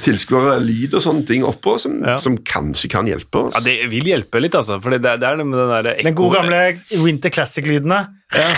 [0.05, 2.17] tilskuere, lyd og sånne ting oppå, som, Ja.
[2.17, 3.55] som kanskje kan hjelpe oss.
[3.59, 4.81] Ja, det vil hjelpe litt, altså.
[4.81, 6.63] For det, det er det med den der Den gode gamle
[7.05, 8.01] Winter Classic-lydene.
[8.35, 8.57] Den?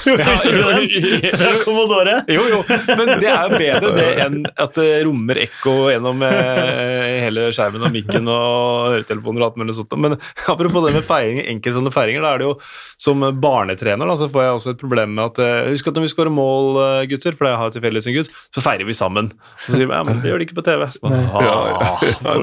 [0.00, 2.20] Fra Commodore?
[2.28, 2.60] Jo, jo,
[2.96, 7.86] men det er jo bedre det enn at det rommer ekko gjennom eh, hele skjermen
[7.86, 9.96] og mikken og høretelefoner og alt mulig sånt.
[10.00, 10.16] Men
[10.50, 12.54] apropos det med feiringer, enkelte sånne feiringer, da er det jo
[13.00, 16.04] som barnetrener, da, så får jeg også et problem med at eh, Husk at når
[16.06, 19.30] vi skårer mål, eh, gutter, for jeg har felles en gutt, så feirer vi sammen.
[19.64, 20.86] Så sier vi ja, men det gjør de ikke på TV.
[20.92, 21.78] Så, bare, Ja, ja.
[21.80, 22.38] «Ah,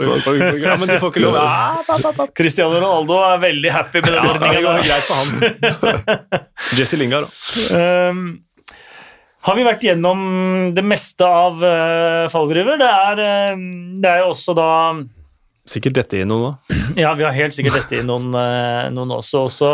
[0.57, 1.37] ja, men de får ikke lov.
[1.37, 2.27] Pa.
[2.37, 6.43] Cristiano Ronaldo er veldig happy med den Ja, det går greit for han.
[6.77, 8.09] Jesse Lingard, da.
[8.11, 8.39] Um,
[9.47, 10.23] har vi vært gjennom
[10.75, 12.79] det meste av uh, fallgruver?
[12.81, 13.61] Det er, uh,
[14.01, 14.71] det er jo også da
[15.67, 16.49] Sikkert dette i noe nå.
[16.95, 19.41] Ja, vi har helt sikkert dette i noen, uh, noen også.
[19.49, 19.71] også.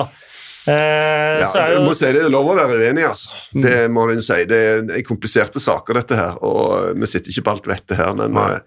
[0.68, 3.30] Eh, Ja, er jo, må si Det er lov å være uenig, altså.
[3.53, 3.61] Mm.
[3.66, 4.38] Det må en si.
[4.47, 4.59] Det
[4.95, 6.38] er kompliserte saker, dette her.
[6.45, 8.45] Og vi sitter ikke på alt vettet her, men Nei.
[8.55, 8.59] eh,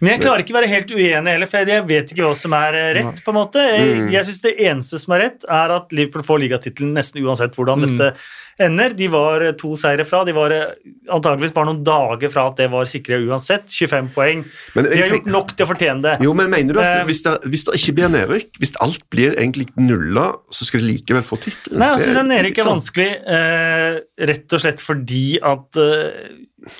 [0.00, 2.52] men jeg klarer ikke å være helt uenig heller, for jeg vet ikke hva som
[2.56, 3.24] er eh, rett.
[3.24, 3.60] på en måte.
[3.60, 4.08] Jeg, Mm.
[4.10, 7.78] jeg synes Det eneste som er rett, er at Liverpool får ligatittelen nesten uansett hvordan
[7.84, 7.98] Mm.
[7.98, 8.16] dette
[8.60, 8.92] ender.
[8.94, 10.22] De var to seire fra.
[10.24, 10.74] De var eh,
[11.10, 13.66] antageligvis bare noen dager fra at det var sikre uansett.
[13.72, 14.44] 25 poeng.
[14.76, 16.14] men De har gjort nok til å fortjene det.
[16.24, 19.02] Jo, men mener du at Eh, hvis det, hvis det ikke blir nedrykk, hvis alt
[19.10, 21.78] blir egentlig nulla, så skal de likevel få tittelen?
[21.82, 24.00] Nei, jeg Det syns nedrykk er sånn- vanskelig eh,
[24.30, 25.82] rett og slett fordi at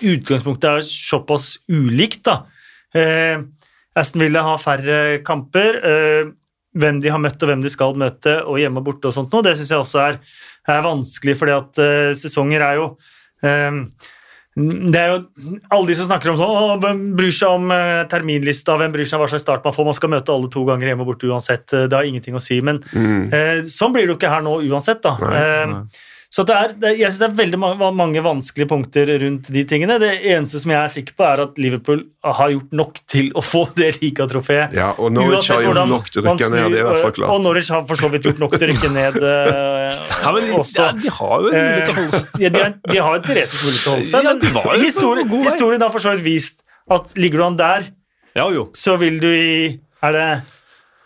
[0.04, 2.38] utgangspunktet er såpass ulikt, da.
[2.94, 3.42] Eh,
[3.96, 5.80] Aston Villa har færre kamper.
[6.74, 9.30] Hvem de har møtt og hvem de skal møte, og hjemme og borte og sånt
[9.32, 10.18] noe, det syns jeg også er,
[10.74, 12.90] er vanskelig, fordi at uh, sesonger er jo
[13.44, 13.80] eh,
[14.54, 15.16] det er jo
[15.74, 19.18] alle de som snakker om sånn, hvem bryr seg om uh, terminlista, hvem bryr seg
[19.18, 21.26] om hva slags start man får, man skal møte alle to ganger hjemme og borte
[21.26, 22.60] uansett, eh, det har ingenting å si.
[22.62, 23.32] Men Mm.
[23.34, 25.16] uh, sånn blir det jo ikke her nå uansett, da.
[25.18, 25.82] Nei, Eh, nei.
[26.34, 29.62] Så det er, det, jeg syns det er veldig mange, mange vanskelige punkter rundt de
[29.70, 30.00] tingene.
[30.02, 33.42] Det eneste som jeg er sikker på, er at Liverpool har gjort nok til å
[33.44, 34.74] få det ligatrofeet.
[34.74, 37.14] Ja, og Norwich har gjort nok til å rykke ned, det er i hvert fall
[37.20, 37.30] klart.
[37.36, 37.44] Og.
[37.44, 40.50] Norwich har for så vidt gjort nok til å rykke ned eh, Ja, men de,
[40.58, 40.88] også.
[40.88, 42.34] ja, de har jo en mulighet til å holde seg.
[42.34, 44.82] Eh, ja, de, har, de har en teoretisk mulighet til å holde seg, Ja, de
[44.82, 46.64] historien, historien har for så vidt vist
[46.98, 47.86] at ligger du an der,
[48.34, 48.66] Ja, jo.
[48.74, 49.54] så vil du i
[50.02, 50.26] Er det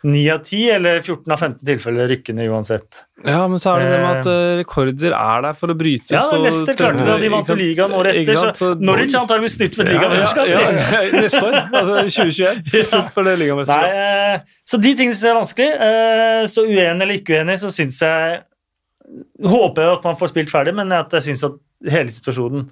[0.06, 3.00] 9 av 10 eller 14 av 15 tilfeller rykkende uansett?
[3.26, 6.12] Ja, men så er det det med at eh, rekorder er der for å brytes.
[6.14, 8.38] Ja, Leicester klarte det, og de vant jo ligaen året etter.
[8.38, 8.60] sant?
[8.60, 10.52] Så Norwich har antakeligvis snytt med ligamesterskapet.
[10.54, 11.58] ja, ja, ja, neste år.
[11.72, 12.62] Altså 2021.
[12.78, 13.02] Ja.
[13.16, 13.96] For det ligamesterskapet.
[14.38, 15.70] eh, så de tingene som jeg er vanskelig.
[15.88, 18.38] Eh, Så uenig eller ikke uenig, så syns jeg
[19.48, 21.54] Håper jeg at man får spilt ferdig, men at jeg syns at
[21.90, 22.66] hele situasjonen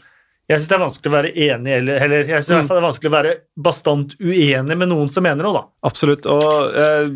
[0.47, 2.77] Jeg syns det er vanskelig å være enig eller, eller jeg synes i hvert fall
[2.79, 3.33] det er vanskelig å være
[3.67, 5.65] bastant uenig med noen som mener noe, da.
[5.89, 6.29] Absolutt.
[6.31, 7.09] Og eh,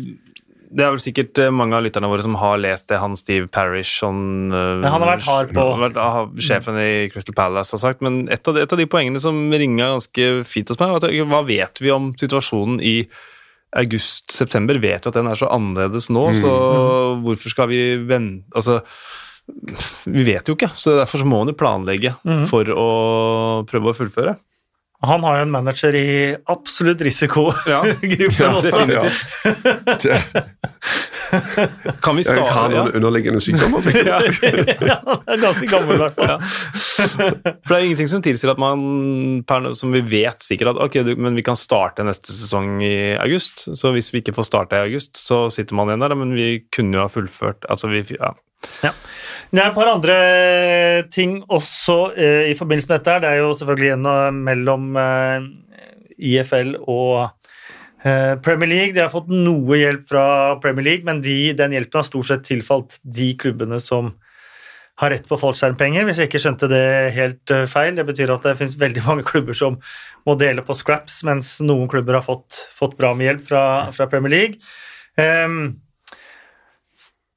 [0.71, 3.47] det er vel sikkert eh, mange av lytterne våre som har lest det han Steve
[3.51, 7.35] Parish, sånn, eh, han har vært hard på- han har vært, ah, Sjefen i Crystal
[7.35, 8.03] Palace har sagt.
[8.03, 11.03] Men et av, de, et av de poengene som ringa ganske fint hos meg, var
[11.07, 12.97] at hva vet vi om situasjonen i
[13.79, 14.79] august-september?
[14.83, 16.51] Vet vi at den er så annerledes nå, så
[17.23, 18.81] hvorfor skal vi vente Altså
[20.05, 22.45] vi vet jo ikke, så derfor så må han jo planlegge mm.
[22.51, 22.87] for å
[23.69, 24.37] prøve å fullføre.
[25.01, 26.09] Han har jo en manager i
[26.51, 27.71] absolutt risikogruppen
[28.37, 28.83] Ja, også.
[28.85, 29.01] Ja,
[29.97, 30.19] Det,
[32.03, 32.83] Kan vi jeg har starte ja.
[32.83, 33.85] noen underliggende sykdommer.
[33.95, 34.65] ja, jeg.
[34.83, 36.43] ja, det er ganske gammel, i hvert fall.
[36.43, 39.41] For det er ingenting som tilsier at man
[39.79, 43.63] som vi vet sikkert at ok, du, men vi kan starte neste sesong i august.
[43.79, 46.17] Så hvis vi ikke får starte i august, så sitter man igjen der.
[46.19, 48.35] Men vi kunne jo ha fullført altså vi, ja.
[49.51, 50.15] Det er et par andre
[51.11, 53.19] ting også eh, i forbindelse med dette.
[53.23, 55.47] Det er jo selvfølgelig en mellom eh,
[56.31, 57.29] IFL og
[58.05, 58.95] eh, Premier League.
[58.95, 60.25] De har fått noe hjelp fra
[60.63, 64.13] Premier League, men de, den hjelpen har stort sett tilfalt de klubbene som
[65.01, 66.85] har rett på fallskjermpenger, hvis jeg ikke skjønte det
[67.15, 67.95] helt eh, feil.
[67.97, 69.79] Det betyr at det finnes veldig mange klubber som
[70.29, 73.63] må dele på scraps, mens noen klubber har fått, fått bra med hjelp fra,
[73.95, 74.75] fra Premier League.
[75.19, 75.81] Ehm,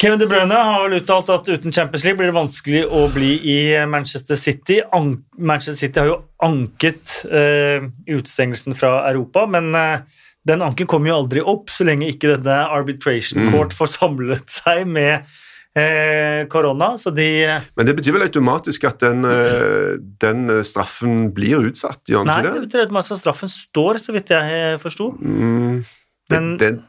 [0.05, 3.38] Kevin De Bruyne har vel uttalt at uten Champions League blir det vanskelig å bli
[3.48, 3.55] i
[3.88, 4.82] Manchester City.
[4.92, 10.05] An Manchester City har jo anket uh, utestengelsen fra Europa, men uh,
[10.44, 13.72] den anken kommer jo aldri opp så lenge ikke denne arbitration Mm.
[13.72, 15.24] får samlet seg med
[15.72, 16.98] eh, korona.
[17.00, 17.28] Så de
[17.72, 22.42] Men det betyr vel automatisk at den, eh, den eh, straffen blir utsatt, gjør Nei,
[22.44, 25.14] det betyr at altså, straffen står, så vidt jeg forsto.
[25.16, 25.80] Mm,
[26.28, 26.84] Men-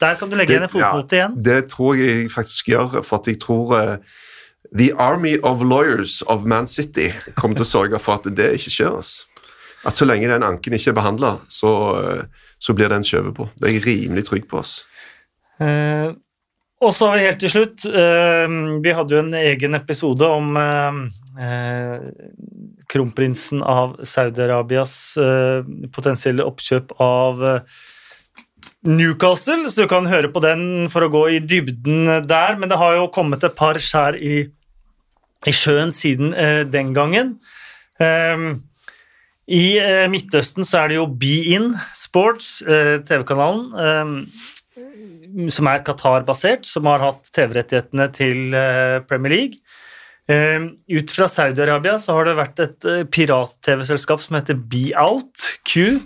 [0.00, 1.36] Der kan du legge Det- igjen en fotnote igjen.
[1.42, 3.96] det tror jeg jeg faktisk gjør, for at jeg tror uh,
[4.76, 8.70] The Army of Lawyers of Man City kommer til å sørge for at det ikke
[8.74, 8.96] skjer.
[8.96, 9.24] Altså.
[9.86, 12.22] At så lenge den anken ikke er behandla, så, uh,
[12.58, 13.48] så blir den skjøvet på.
[13.60, 14.56] Det er jeg rimelig trygg på.
[14.58, 14.84] Altså.
[15.60, 16.14] Uh,
[16.84, 18.46] og så har vi helt til slutt eh,
[18.84, 20.98] Vi hadde jo en egen episode om eh,
[21.40, 22.02] eh,
[22.92, 25.64] kronprinsen av Saudi-Arabias eh,
[25.96, 27.78] potensielle oppkjøp av eh,
[28.86, 32.56] Newcastle, så du kan høre på den for å gå i dybden der.
[32.58, 34.46] Men det har jo kommet et par skjær i,
[35.46, 37.36] i sjøen siden eh, den gangen.
[38.00, 38.60] Um,
[39.46, 43.72] I eh, Midtøsten så er det jo Be In Sports, eh, TV-kanalen.
[43.74, 44.20] um,
[45.52, 49.60] som er Qatar-basert, som har hatt TV-rettighetene til eh, Premier League.
[50.32, 55.58] Eh, ut fra Saudi-Arabia så har det vært et eh, pirat-TV-selskap som heter Be Out,
[55.68, 56.00] Q,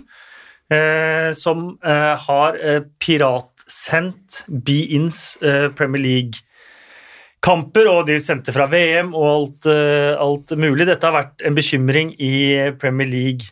[1.35, 9.11] som eh, har eh, piratsendt Be Ins eh, Premier League-kamper, og de sendte fra VM
[9.11, 10.87] og alt, eh, alt mulig.
[10.87, 13.51] Dette har vært en bekymring i Premier League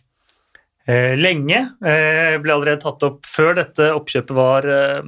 [0.88, 1.64] eh, lenge.
[1.84, 5.02] Eh, ble allerede tatt opp før dette oppkjøpet var eh,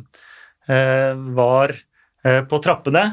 [0.67, 1.75] eh, var
[2.25, 3.05] eh, på trappene.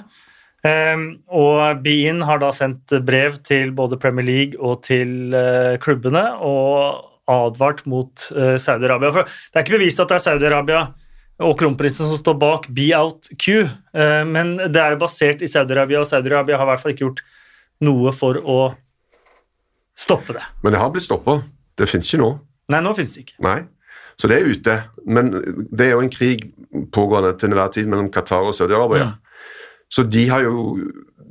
[0.66, 1.04] Eh,
[1.38, 7.07] og Bean har da sendt brev til både Premier League og til eh, klubbene og
[7.28, 9.12] advart mot uh, Saudi-Arabia.
[9.14, 10.82] For det er ikke bevist at det er Saudi-Arabia
[11.46, 15.50] og kronprinsen som står bak Be Out Q, uh, men det er jo basert i
[15.50, 17.24] Saudi-Arabia, og Saudi-Arabia har i hvert fall ikke gjort
[17.86, 18.58] noe for å
[19.98, 20.44] stoppe det.
[20.64, 21.40] Men det har blitt stoppa.
[21.78, 22.30] Det fins ikke nå.
[22.72, 23.38] Nei, nå finnes det ikke.
[23.46, 23.60] Nei.
[24.18, 24.74] Så det er ute.
[25.06, 25.30] Men
[25.70, 26.48] det er jo en krig
[26.94, 29.12] pågående til enhver tid mellom Qatar og Saudi-Arabia.
[29.88, 30.74] Så de har jo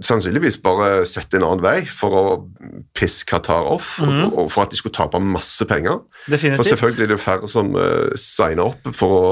[0.05, 2.23] sannsynligvis bare sett en annen vei for å
[2.97, 4.19] pisse Qatar off, mm.
[4.27, 6.01] og, og for at de skulle tape masse penger.
[6.27, 9.23] For selvfølgelig er det færre som uh, signer opp for å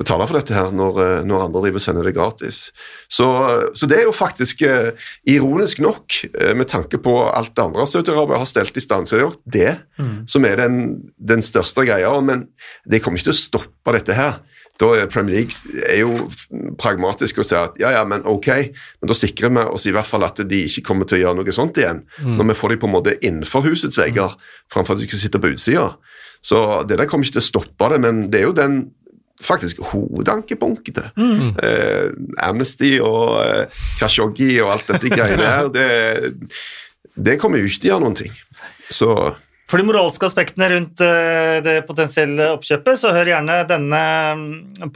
[0.00, 2.68] betale for dette her når, eh, når andre driver sender det gratis.
[3.10, 3.26] Så,
[3.76, 4.90] så det er jo faktisk uh,
[5.28, 9.16] ironisk nok, uh, med tanke på alt det andre Saudi-Arabia har stelt i stand, så
[9.16, 10.28] det er jo det Mm.
[10.30, 10.76] som er den,
[11.18, 12.12] den største greia.
[12.24, 12.46] Men
[12.88, 14.38] det kommer ikke til å stoppe dette her.
[14.78, 16.28] Da er Premier League er jo
[16.78, 18.50] pragmatisk og sier at ja, ja, men ok,
[19.00, 21.40] men da sikrer vi oss i hvert fall at de ikke kommer til å gjøre
[21.40, 22.04] noe sånt igjen.
[22.22, 24.36] Når vi får de på en måte innenfor husets vegger,
[24.70, 25.88] framfor at de skal sitte på utsida.
[26.44, 28.78] Så det der kommer ikke til å stoppe det, men det er jo den
[29.42, 31.10] faktisk hovedankepunktet.
[31.16, 31.54] Mm.
[31.62, 32.10] Eh,
[32.42, 36.32] Amnesty og eh, Khashoggi og alt dette greiene her, det,
[37.14, 38.34] det kommer jo ikke til å gjøre noen ting.
[38.90, 39.12] Så
[39.68, 44.00] For de moralske aspektene rundt eh, det potensielle oppkjøpet, så hør gjerne denne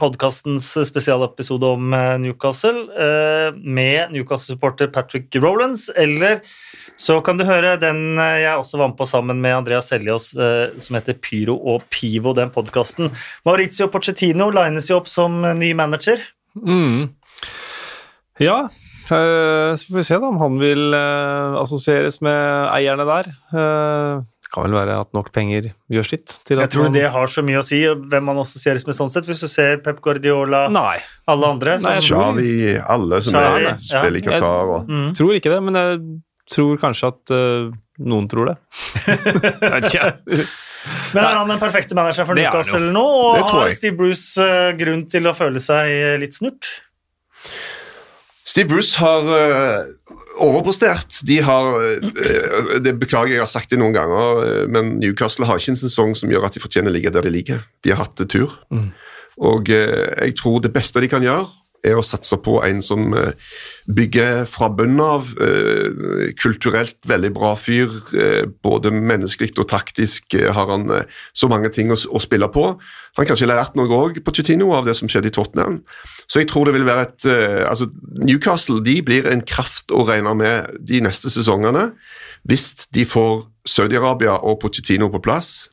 [0.01, 6.41] podkastens spesialepisode om eh, Newcastle eh, med Newcastle-supporter Patrick Rowlands, eller
[6.97, 10.97] så kan du høre den jeg også var med på sammen med Andreas Seljås, som
[10.97, 13.09] heter Pyro og Pivo, den podkasten.
[13.47, 16.21] Maurizio Pochettino lines jo opp som ny manager.
[16.53, 17.07] Mm.
[18.41, 18.59] Ja,
[19.09, 19.17] så
[19.87, 23.33] får vi se da om han vil assosieres med eierne der.
[24.53, 26.93] Eh, det kan vel være at nok penger gjør sitt til at Jeg tror man-
[26.93, 29.25] det har så mye å si hvem man assosieres med sånn sett.
[29.25, 33.33] Hvis du ser Pep Guardiola, Nei, alle andre Nei, jeg som, tror- Xavi, alle som
[33.33, 35.15] Xavi, er, spiller i Qatar og mm.
[35.15, 38.57] tror ikke det, men jeg tror kanskje at uh, noen tror det.
[39.93, 40.47] jeg.
[41.13, 43.05] Men er han den perfekte manageren for er han Newcastle nå?
[43.05, 43.71] Og har.
[43.71, 46.67] Steve Bruce eh, grunn til å føle seg eh, litt snurt?
[48.43, 51.21] Steve Bruce har uh, overprestert.
[51.27, 55.61] De har uh, Det beklager jeg, har sagt det noen ganger, uh, men Newcastle har
[55.61, 57.65] ikke en sesong som gjør at de fortjener å ligge der de ligger.
[57.85, 58.57] De har hatt tur.
[58.73, 58.91] Mm.
[59.43, 61.47] Og jeg tror det beste de kan gjøre,
[61.83, 63.33] er å satse på en som eh,
[63.91, 65.31] bygger fra bunnen av.
[65.43, 67.91] Eh, kulturelt veldig bra fyr.
[68.15, 70.87] Eh, både menneskelig og taktisk har han
[71.35, 72.65] så mange ting å, spille på.
[73.17, 75.81] Han kanskje har lært noe òg på Chetino av det som skjedde i Tottenham.
[76.31, 77.27] Så jeg tror det vil være et
[77.67, 77.89] altså
[78.23, 81.91] Newcastle de blir en kraft å regne med de neste sesongene.
[82.47, 85.69] Hvis de får Saudi-Arabia og Pochettino på plass,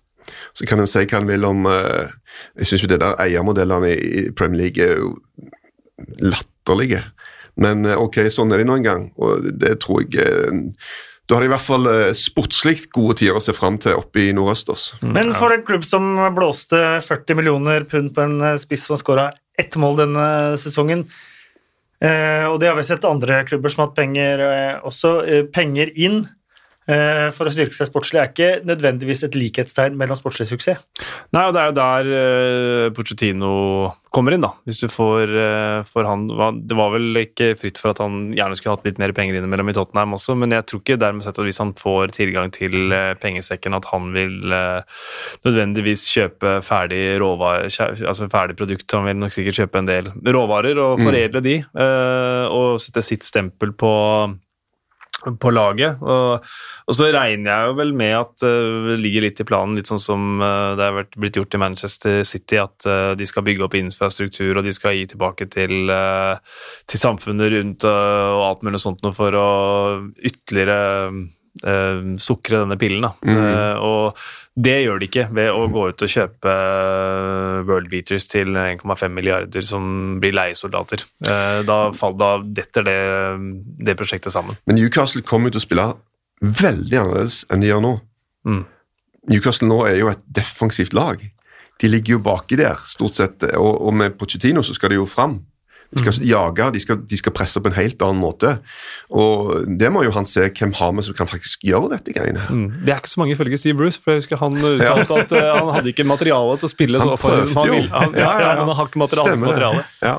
[0.55, 4.29] så kan en si hva en vil om Jeg syns jo det der eiermodellene i
[4.37, 5.01] Premier League er
[6.23, 7.05] latterlige.
[7.61, 10.61] Men eh, ok, sånn er det nå en gang, og det tror jeg eh,
[11.29, 14.25] Da har de i hvert fall eh, sportslig gode tider å se fram til oppe
[14.25, 14.93] i nordøsters.
[14.97, 15.11] Også.
[15.17, 19.29] Men for en klubb som blåste 40 millioner pund på en spiss som har skåra
[19.61, 20.27] ett mål denne
[20.61, 21.05] sesongen,
[22.01, 24.43] og det har vi sett andre klubber som har hatt penger
[24.89, 25.11] også,
[25.53, 26.23] penger inn
[27.37, 30.81] for å styrke seg sportslig er ikke nødvendigvis et likhetstegn mellom sportslig suksess.
[31.35, 33.51] Nei, og det er jo der uh, Pochettino
[34.11, 34.51] kommer inn, da.
[34.67, 36.25] Hvis du får, uh, får han
[36.67, 39.71] Det var vel ikke fritt for at han gjerne skulle hatt litt mer penger innimellom
[39.71, 42.91] i Tottenham også, men jeg tror ikke dermed sett at hvis han får tilgang til
[42.91, 47.71] uh, pengesekken, at han vil nødvendigvis kjøpe ferdig råvarer,
[48.09, 48.91] altså ferdig produkt.
[48.97, 51.07] Han vil nok sikkert kjøpe en del råvarer og mm.
[51.07, 51.47] foredle mm.
[51.47, 51.57] de,
[52.51, 53.93] og sette sitt stempel på
[55.21, 56.01] på laget.
[56.03, 56.47] Og,
[56.87, 59.91] og, så regner jeg jo vel med at uh, det ligger litt i planen, litt
[59.91, 63.67] sånn som uh, det har blitt gjort i Manchester City, at uh, de skal bygge
[63.67, 65.93] opp infrastruktur og de skal gi tilbake til,
[66.89, 69.51] til samfunnet rundt og alt mulig sånt noe for å
[70.17, 70.81] ytterligere
[71.65, 73.05] uh, sukre denne pillen.
[73.07, 73.13] Da.
[73.27, 73.41] Mm.
[73.41, 78.29] Uh, og det gjør de ikke ved å gå ut og kjøpe uh, World Beaters
[78.31, 81.05] til 1,5 milliarder som blir leiesoldater.
[81.27, 81.81] Uh, da,
[82.21, 83.01] da, detter det,
[83.81, 84.59] det, prosjektet sammen.
[84.69, 85.89] Men Newcastle kommer til å spille
[86.41, 87.95] veldig annerledes enn de gjør nå.
[88.49, 88.65] Mm.
[89.31, 91.23] Newcastle nå er jo et defensivt lag.
[91.81, 95.09] De ligger jo baki der, stort sett, og, og med Pochettino så skal de jo
[95.09, 95.39] fram.
[95.91, 96.27] De skal mm.
[96.29, 98.53] jage, de skal, de skal, presse på en helt annen måte.
[99.11, 102.45] Og Det må jo han se hvem har vi som kan faktisk gjøre dette greiene.
[102.47, 102.85] Mm.
[102.87, 105.49] Det er ikke så mange ifølge Steve Bruce, for jeg husker han uttalte at uh,
[105.59, 107.91] han hadde ikke materiale til å spille så offensivt som han ville.
[107.91, 109.35] Han, ja, ja, han har ikke materiale.
[109.35, 109.51] Stemmer.
[109.51, 109.85] materiale.
[110.05, 110.17] Ja.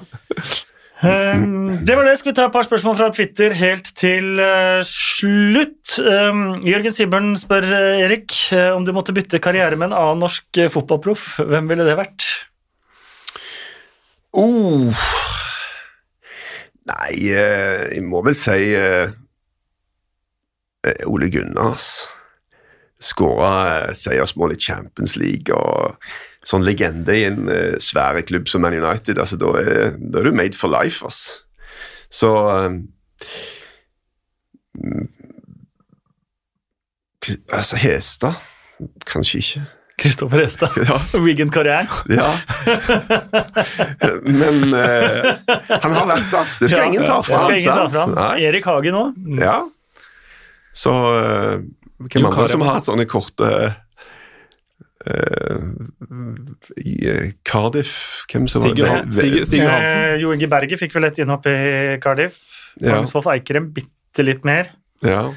[1.01, 2.17] Um, det var det.
[2.19, 5.95] Skal vi ta et par spørsmål fra Twitter helt til uh, slutt?
[5.97, 10.22] Um, Jørgen Sibern spør uh, Erik uh, om du måtte bytte karriere med en annen
[10.28, 11.39] norsk fotballproff.
[11.41, 12.28] Hvem ville det vært?
[14.32, 14.93] Oh,
[16.89, 19.11] Nei, eh, jeg må vel si eh,
[20.88, 22.07] eh, Ole Gunnars.
[23.01, 25.97] Skåra seiersmål i Champions League og
[26.45, 29.17] sånn legende i en uh, svær klubb som Man United.
[29.17, 31.41] altså Da er, da er du made for life, ass.
[32.13, 32.84] Så um,
[37.53, 38.38] Altså, Hestad
[39.05, 39.65] Kanskje ikke.
[39.98, 40.78] Kristoffer Hestad.
[40.88, 40.98] Ja.
[41.20, 41.88] Wigan-karrieren.
[42.10, 42.32] Ja.
[44.24, 45.36] Men uh,
[45.70, 46.56] han har vært der.
[46.62, 47.54] Det skal ja, ingen ta fra ham.
[47.58, 48.32] Ingen ta fra.
[48.42, 49.20] Erik Hagen òg.
[49.20, 49.42] Mm.
[49.44, 49.58] Ja.
[50.74, 51.62] Så uh,
[52.08, 53.52] hvem andre som har hatt sånne korte
[55.06, 55.60] uh,
[56.82, 57.94] i Cardiff
[58.32, 59.16] Hvem som Stig, var det?
[59.18, 60.20] Stig, Stig Johansen.
[60.24, 61.58] Jo Inge Berge fikk vel et innhopp i
[62.02, 62.42] Cardiff.
[62.82, 64.72] Magnus Wolff Eikrem bitte litt mer.
[65.06, 65.28] Ja.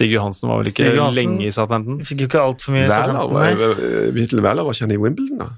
[0.00, 1.98] Stig Johansen var vel ikke Johansen, lenge i Southampton?
[2.08, 4.14] Fikk jo ikke altfor mye Southampton.
[4.16, 5.48] Kjetil Wæler var ikke han i Wimbledon, da?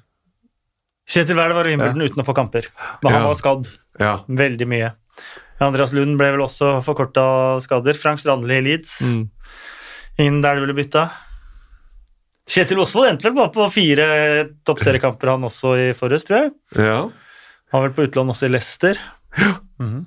[1.12, 2.09] Kjetil Wæler var i Wimbledon ja.
[2.11, 2.66] uten å få kamper,
[3.05, 3.70] men han var skadd
[4.03, 4.16] ja.
[4.26, 4.90] veldig mye.
[5.62, 7.24] Andreas Lund ble vel også forkorta
[7.62, 7.95] skader.
[8.03, 9.22] Frank Strandli i Leeds, mm.
[10.24, 11.07] inn der det ville bytta.
[12.51, 14.07] Kjetil Osvold endte vel bare på fire
[14.66, 16.55] toppseriekamper, han også i forrest, tror jeg.
[16.82, 16.99] Ja.
[17.70, 18.99] Han var vel på utlån også i Leicester.
[19.38, 19.55] Ja.
[19.78, 20.03] Mm -hmm.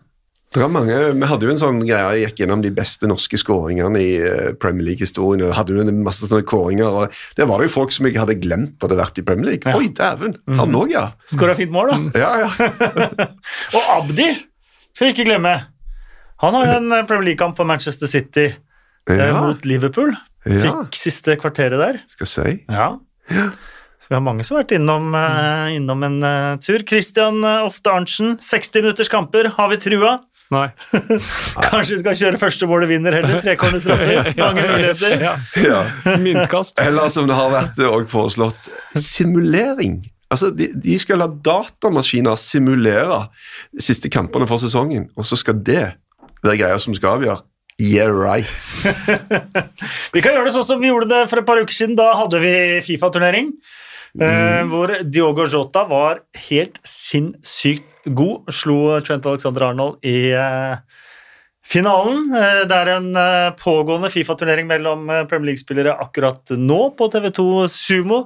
[0.55, 3.37] Det er mange, Vi hadde jo en sånn greie, jeg gikk gjennom de beste norske
[3.39, 5.43] skåringene i eh, Premier League-historien.
[5.43, 8.15] og hadde jo en masse sånne kåringer, og Der var det jo folk som jeg
[8.15, 9.67] hadde glemt hadde vært i Premier League.
[9.67, 9.75] Ja.
[9.75, 10.37] Oi, dæven!
[10.55, 11.09] Han òg, ja.
[11.27, 11.97] Skåra fint mål, da.
[11.99, 12.11] Mm.
[12.15, 12.69] Ja, ja.
[13.75, 14.29] og Abdi
[14.95, 15.57] skal vi ikke glemme.
[16.43, 19.33] Han har jo en eh, Premier League-kamp for Manchester City eh, ja.
[19.35, 20.13] mot Liverpool.
[20.45, 21.99] Fikk siste kvarteret der.
[22.07, 22.53] Skal si.
[22.69, 22.93] Ja.
[23.33, 23.49] ja.
[23.99, 25.09] Så vi har mange som har vært innom,
[25.73, 26.17] innom en
[26.61, 26.83] tur.
[26.87, 30.19] Christian Ofte Arntzen, 60 minutters kamper, har vi trua?
[30.53, 30.67] Nei.
[31.71, 33.39] Kanskje vi skal kjøre første målet vinner heller.
[33.45, 34.33] Trekornerstraffer.
[34.41, 35.15] Mange muligheter.
[35.23, 35.33] Ja.
[35.61, 35.79] ja.
[36.21, 36.81] Myntkast.
[36.83, 37.81] Eller som det har vært
[38.11, 40.03] foreslått, simulering.
[40.33, 43.25] Altså, de, de, skal la datamaskiner simulere
[43.73, 45.83] de siste kampene for sesongen, og så skal det
[46.45, 47.41] være greia som skal avgjøre.
[47.81, 48.47] Yeah, right.
[50.15, 51.97] vi kan gjøre det sånn som vi gjorde det for et par uker siden.
[51.99, 52.53] Da hadde vi
[52.85, 53.51] Fifa-turnering.
[54.21, 58.51] Eh, hvor Diogo Jota var helt sinnssykt god.
[58.53, 60.75] Slo Trent Alexander Arnold i eh,
[61.65, 62.29] finalen.
[62.35, 63.09] Eh, det er en
[63.59, 68.25] pågående Fifa-turnering mellom Premier League-spillere akkurat nå på TV2 Sumo.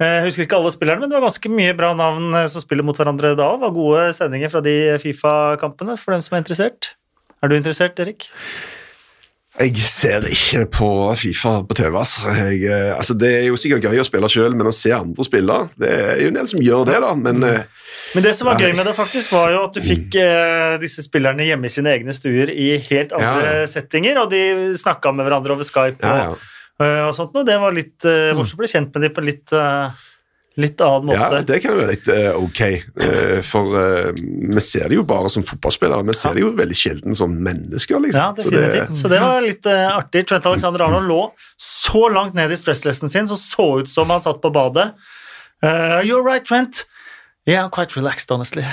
[0.00, 2.96] Jeg husker ikke alle spillerne, men det var ganske mye bra navn som spiller mot
[2.96, 3.50] hverandre da.
[3.52, 6.94] Det var gode sendinger fra de Fifa-kampene for dem som er interessert.
[7.44, 8.30] Er du interessert, Erik?
[9.60, 10.86] Jeg ser ikke på
[11.20, 11.92] Fifa på TV.
[12.00, 12.30] Altså.
[12.32, 15.26] Jeg, eh, altså det er jo sikkert gøy å spille sjøl, men å se andre
[15.26, 17.10] spille Det er jo en del som gjør det, da.
[17.18, 17.82] Men eh,
[18.14, 21.04] Men det som var gøy med det, faktisk, var jo at du fikk eh, disse
[21.04, 23.68] spillerne hjemme i sine egne stuer i helt andre Ja, ja.
[23.68, 26.86] settinger, og de snakka med hverandre over Skype ja, og, ja.
[26.86, 29.26] eh, og sånt, og det var litt eh, morsomt å bli kjent med dem på
[29.28, 30.08] litt, eh,
[30.62, 31.40] litt annen måte.
[31.40, 32.60] ja, det kan være litt uh, ok.
[33.00, 36.06] Uh, for uh, vi ser det jo bare som fotballspillere.
[36.08, 38.20] Vi ser det jo veldig sjelden som mennesker, liksom.
[38.20, 39.00] Ja, Så det- definitivt.
[39.00, 40.26] Så det var litt artig.
[40.30, 41.20] Trent Alexander Arnold lå
[41.60, 44.92] så langt ned i stresslessen sin, så så ut som han satt på badet.
[45.64, 46.86] Uh, you're right, Trent.
[47.46, 48.64] Yeah, I'm quite relaxed, honestly.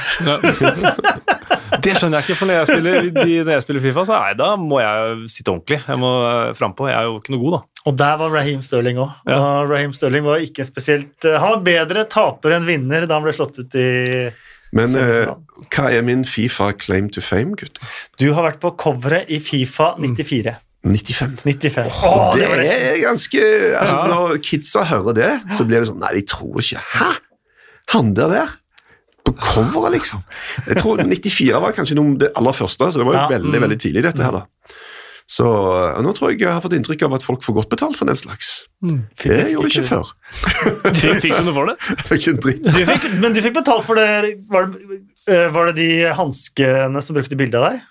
[1.84, 3.08] Det skjønner jeg ikke, for når jeg spiller,
[3.44, 5.80] når jeg spiller Fifa, så nei, da må jeg sitte ordentlig.
[5.84, 6.12] Jeg må
[6.58, 6.88] frampå.
[6.90, 7.77] Jeg er jo ikke noe god, da.
[7.88, 9.14] Og der var Raheem Sterling òg.
[9.30, 9.38] Ja.
[9.40, 13.24] Og Raheem Sterling var ikke spesielt eh, Han var bedre taper enn vinner da han
[13.28, 13.88] ble slått ut i
[14.76, 15.30] Men eh,
[15.72, 17.86] hva er min Fifa claim to fame, gutter?
[18.20, 20.58] Du har vært på coveret i Fifa 94.
[20.88, 21.40] 95.
[21.48, 21.88] 95.
[21.88, 23.40] Og Åh, det det er ganske
[23.80, 24.04] altså, Ja.
[24.12, 27.10] Når kidsa hører det, så blir det sånn Nei, de tror ikke Hæ?
[27.96, 28.54] Han der der?
[29.28, 30.22] På coveret, liksom?
[30.68, 33.28] Jeg tror 94 var kanskje noe, det aller første, så det var jo Ja.
[33.34, 33.64] veldig Mm.
[33.66, 34.44] veldig tidlig, dette her, da.
[35.28, 37.98] Så og nå tror jeg jeg har fått inntrykk av at folk får godt betalt
[38.00, 38.54] for den slags.
[38.80, 40.14] Det gjorde de ikke før.
[41.02, 41.76] Du fikk du noe for det?
[42.10, 42.64] Fikk en dritt.
[42.64, 47.04] du fikk, Men du fikk betalt for det Var det, eh, var det de hanskene
[47.04, 47.86] som brukte bilde av deg?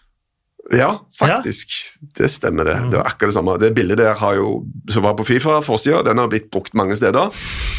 [0.75, 1.71] Ja, faktisk.
[2.19, 2.75] Det stemmer, det.
[2.91, 3.55] Det var akkurat det samme.
[3.63, 6.97] Det bildet der har jo, som var på Fifa forsida, den har blitt brukt mange
[6.99, 7.31] steder.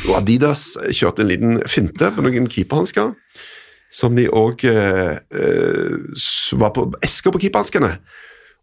[0.08, 3.12] Og Adidas kjørte en liten finte på noen keeperhansker,
[3.92, 6.16] som de òg eh, eh,
[6.62, 7.92] var på esker på keeperhanskene.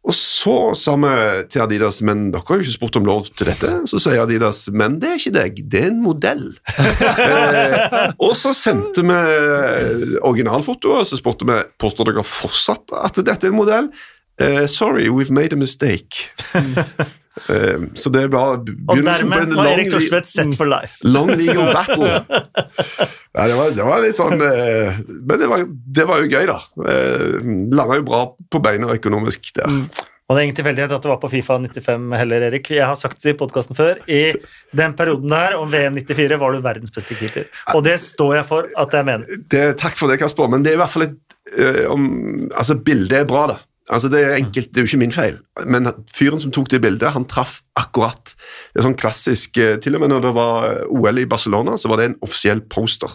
[0.05, 1.13] Og så sa vi
[1.49, 3.71] til Adidas men dere har jo ikke spurt om lov til dette.
[3.89, 6.45] Så sier Adidas men det er ikke deg, det er en modell.
[6.77, 9.21] eh, og så sendte vi
[10.21, 13.89] originalfotoer, så spurte vi påstår dere fortsatt at dette er en modell.
[14.43, 16.29] Eh, sorry, we've made a mistake.
[17.51, 21.01] Eh, så det var Og begynnelsen på dermed var Erik Thorstvedt set for life.
[21.03, 22.12] long legal battle.
[23.35, 25.64] Ja, det, var, det var litt sånn eh, Men det var,
[25.99, 26.59] det var jo gøy, da.
[26.87, 27.39] Eh,
[27.74, 28.20] Landa jo bra
[28.55, 29.80] på beina økonomisk der.
[30.24, 32.70] Og det er ingen tilfeldighet at du var på Fifa 95 heller, Erik.
[32.72, 33.99] Jeg har sagt det i podkasten før.
[34.09, 34.32] I
[34.72, 37.51] den perioden der, om VM 94, var du verdens beste keeper.
[37.74, 39.43] Og det står jeg for at jeg mener.
[39.53, 41.20] Det, takk for det, Kasper, men det er i hvert fall et
[41.93, 42.07] om,
[42.57, 43.59] Altså, bildet er bra, da.
[43.93, 45.35] Altså, Det er enkelt, det er jo ikke min feil,
[45.68, 48.32] men fyren som tok det bildet, han traff akkurat.
[48.72, 51.91] Det er sånn klassisk eh, Til og med når det var OL i Barcelona, så
[51.93, 53.12] var det en offisiell poster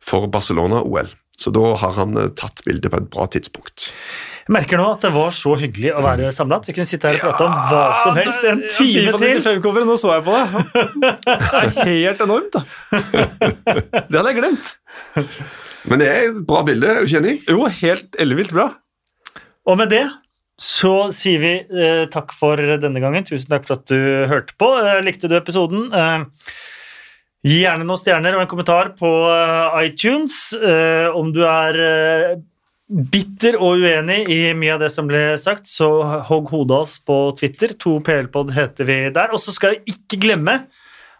[0.00, 1.12] for Barcelona-OL.
[1.38, 3.90] Så da har han eh, tatt bildet på et bra tidspunkt.
[4.48, 6.64] Jeg merker nå at det var så hyggelig å være samlet.
[6.70, 9.44] Vi kunne sitte her og prate om hva som helst en time til.
[9.44, 11.12] 95-coveret, nå så jeg på det.
[11.28, 12.64] Det er helt enormt, da.
[14.08, 14.74] Det hadde jeg glemt.
[15.84, 17.38] Men det er et bra bilde, er du ikke enig?
[17.44, 18.70] Jo, helt ellevilt bra.
[19.68, 20.06] Og med det
[20.58, 23.26] så sier vi eh, takk for denne gangen.
[23.26, 24.72] Tusen takk for at du hørte på.
[24.80, 25.86] Eh, likte du episoden?
[25.94, 26.24] Eh,
[27.46, 30.40] gi gjerne noen stjerner og en kommentar på eh, iTunes.
[30.58, 32.34] Eh, om du er eh,
[32.88, 35.92] bitter og uenig i mye av det som ble sagt, så
[36.26, 37.76] hogg hodet av oss på Twitter.
[37.78, 39.30] 2PLpod heter vi der.
[39.30, 40.62] Og så skal vi ikke glemme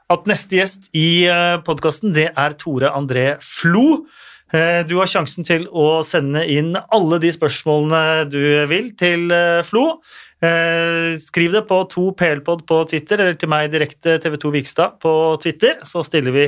[0.09, 1.29] at neste gjest i
[1.67, 4.09] podkasten, det er Tore André Flo.
[4.53, 8.41] Eh, Du har sjansen til å sende inn alle de spørsmålene du
[8.71, 10.01] vil til eh, Flo.
[10.41, 15.83] Eh, Skriv det på 2plpod på Twitter, eller til meg direkte TV2 Vikstad på Twitter.
[15.85, 16.47] Så stiller vi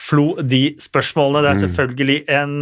[0.00, 1.44] Flo de spørsmålene.
[1.44, 2.56] Det er selvfølgelig en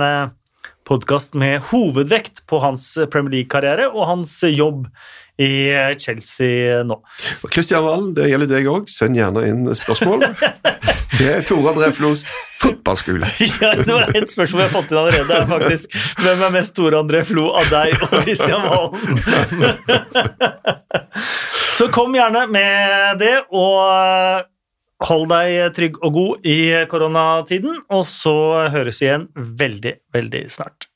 [0.89, 4.87] podkast med hovedvekt på hans Premier League-karriere og hans jobb
[5.39, 6.95] i eh, Chelsea nå.
[7.43, 8.89] Og Kristian Valen, det gjelder deg òg.
[8.91, 10.19] Send gjerne inn spørsmål
[11.19, 12.21] til Tore André Flos
[12.59, 13.27] fotballskole.
[13.63, 15.33] Ja, det var et spørsmål jeg har fått inn allerede.
[15.39, 15.87] er faktisk
[16.25, 18.95] Hvem er mest Tore André Flo av deg og Kristian Valen?
[21.79, 23.79] Så kom gjerne med det, og
[25.07, 26.59] hold deg trygg og god i
[26.91, 27.75] koronatiden.
[27.95, 28.35] Og så
[28.75, 30.89] høres vi igjen veldig, veldig snart.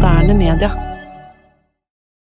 [0.00, 0.89] Moderne media.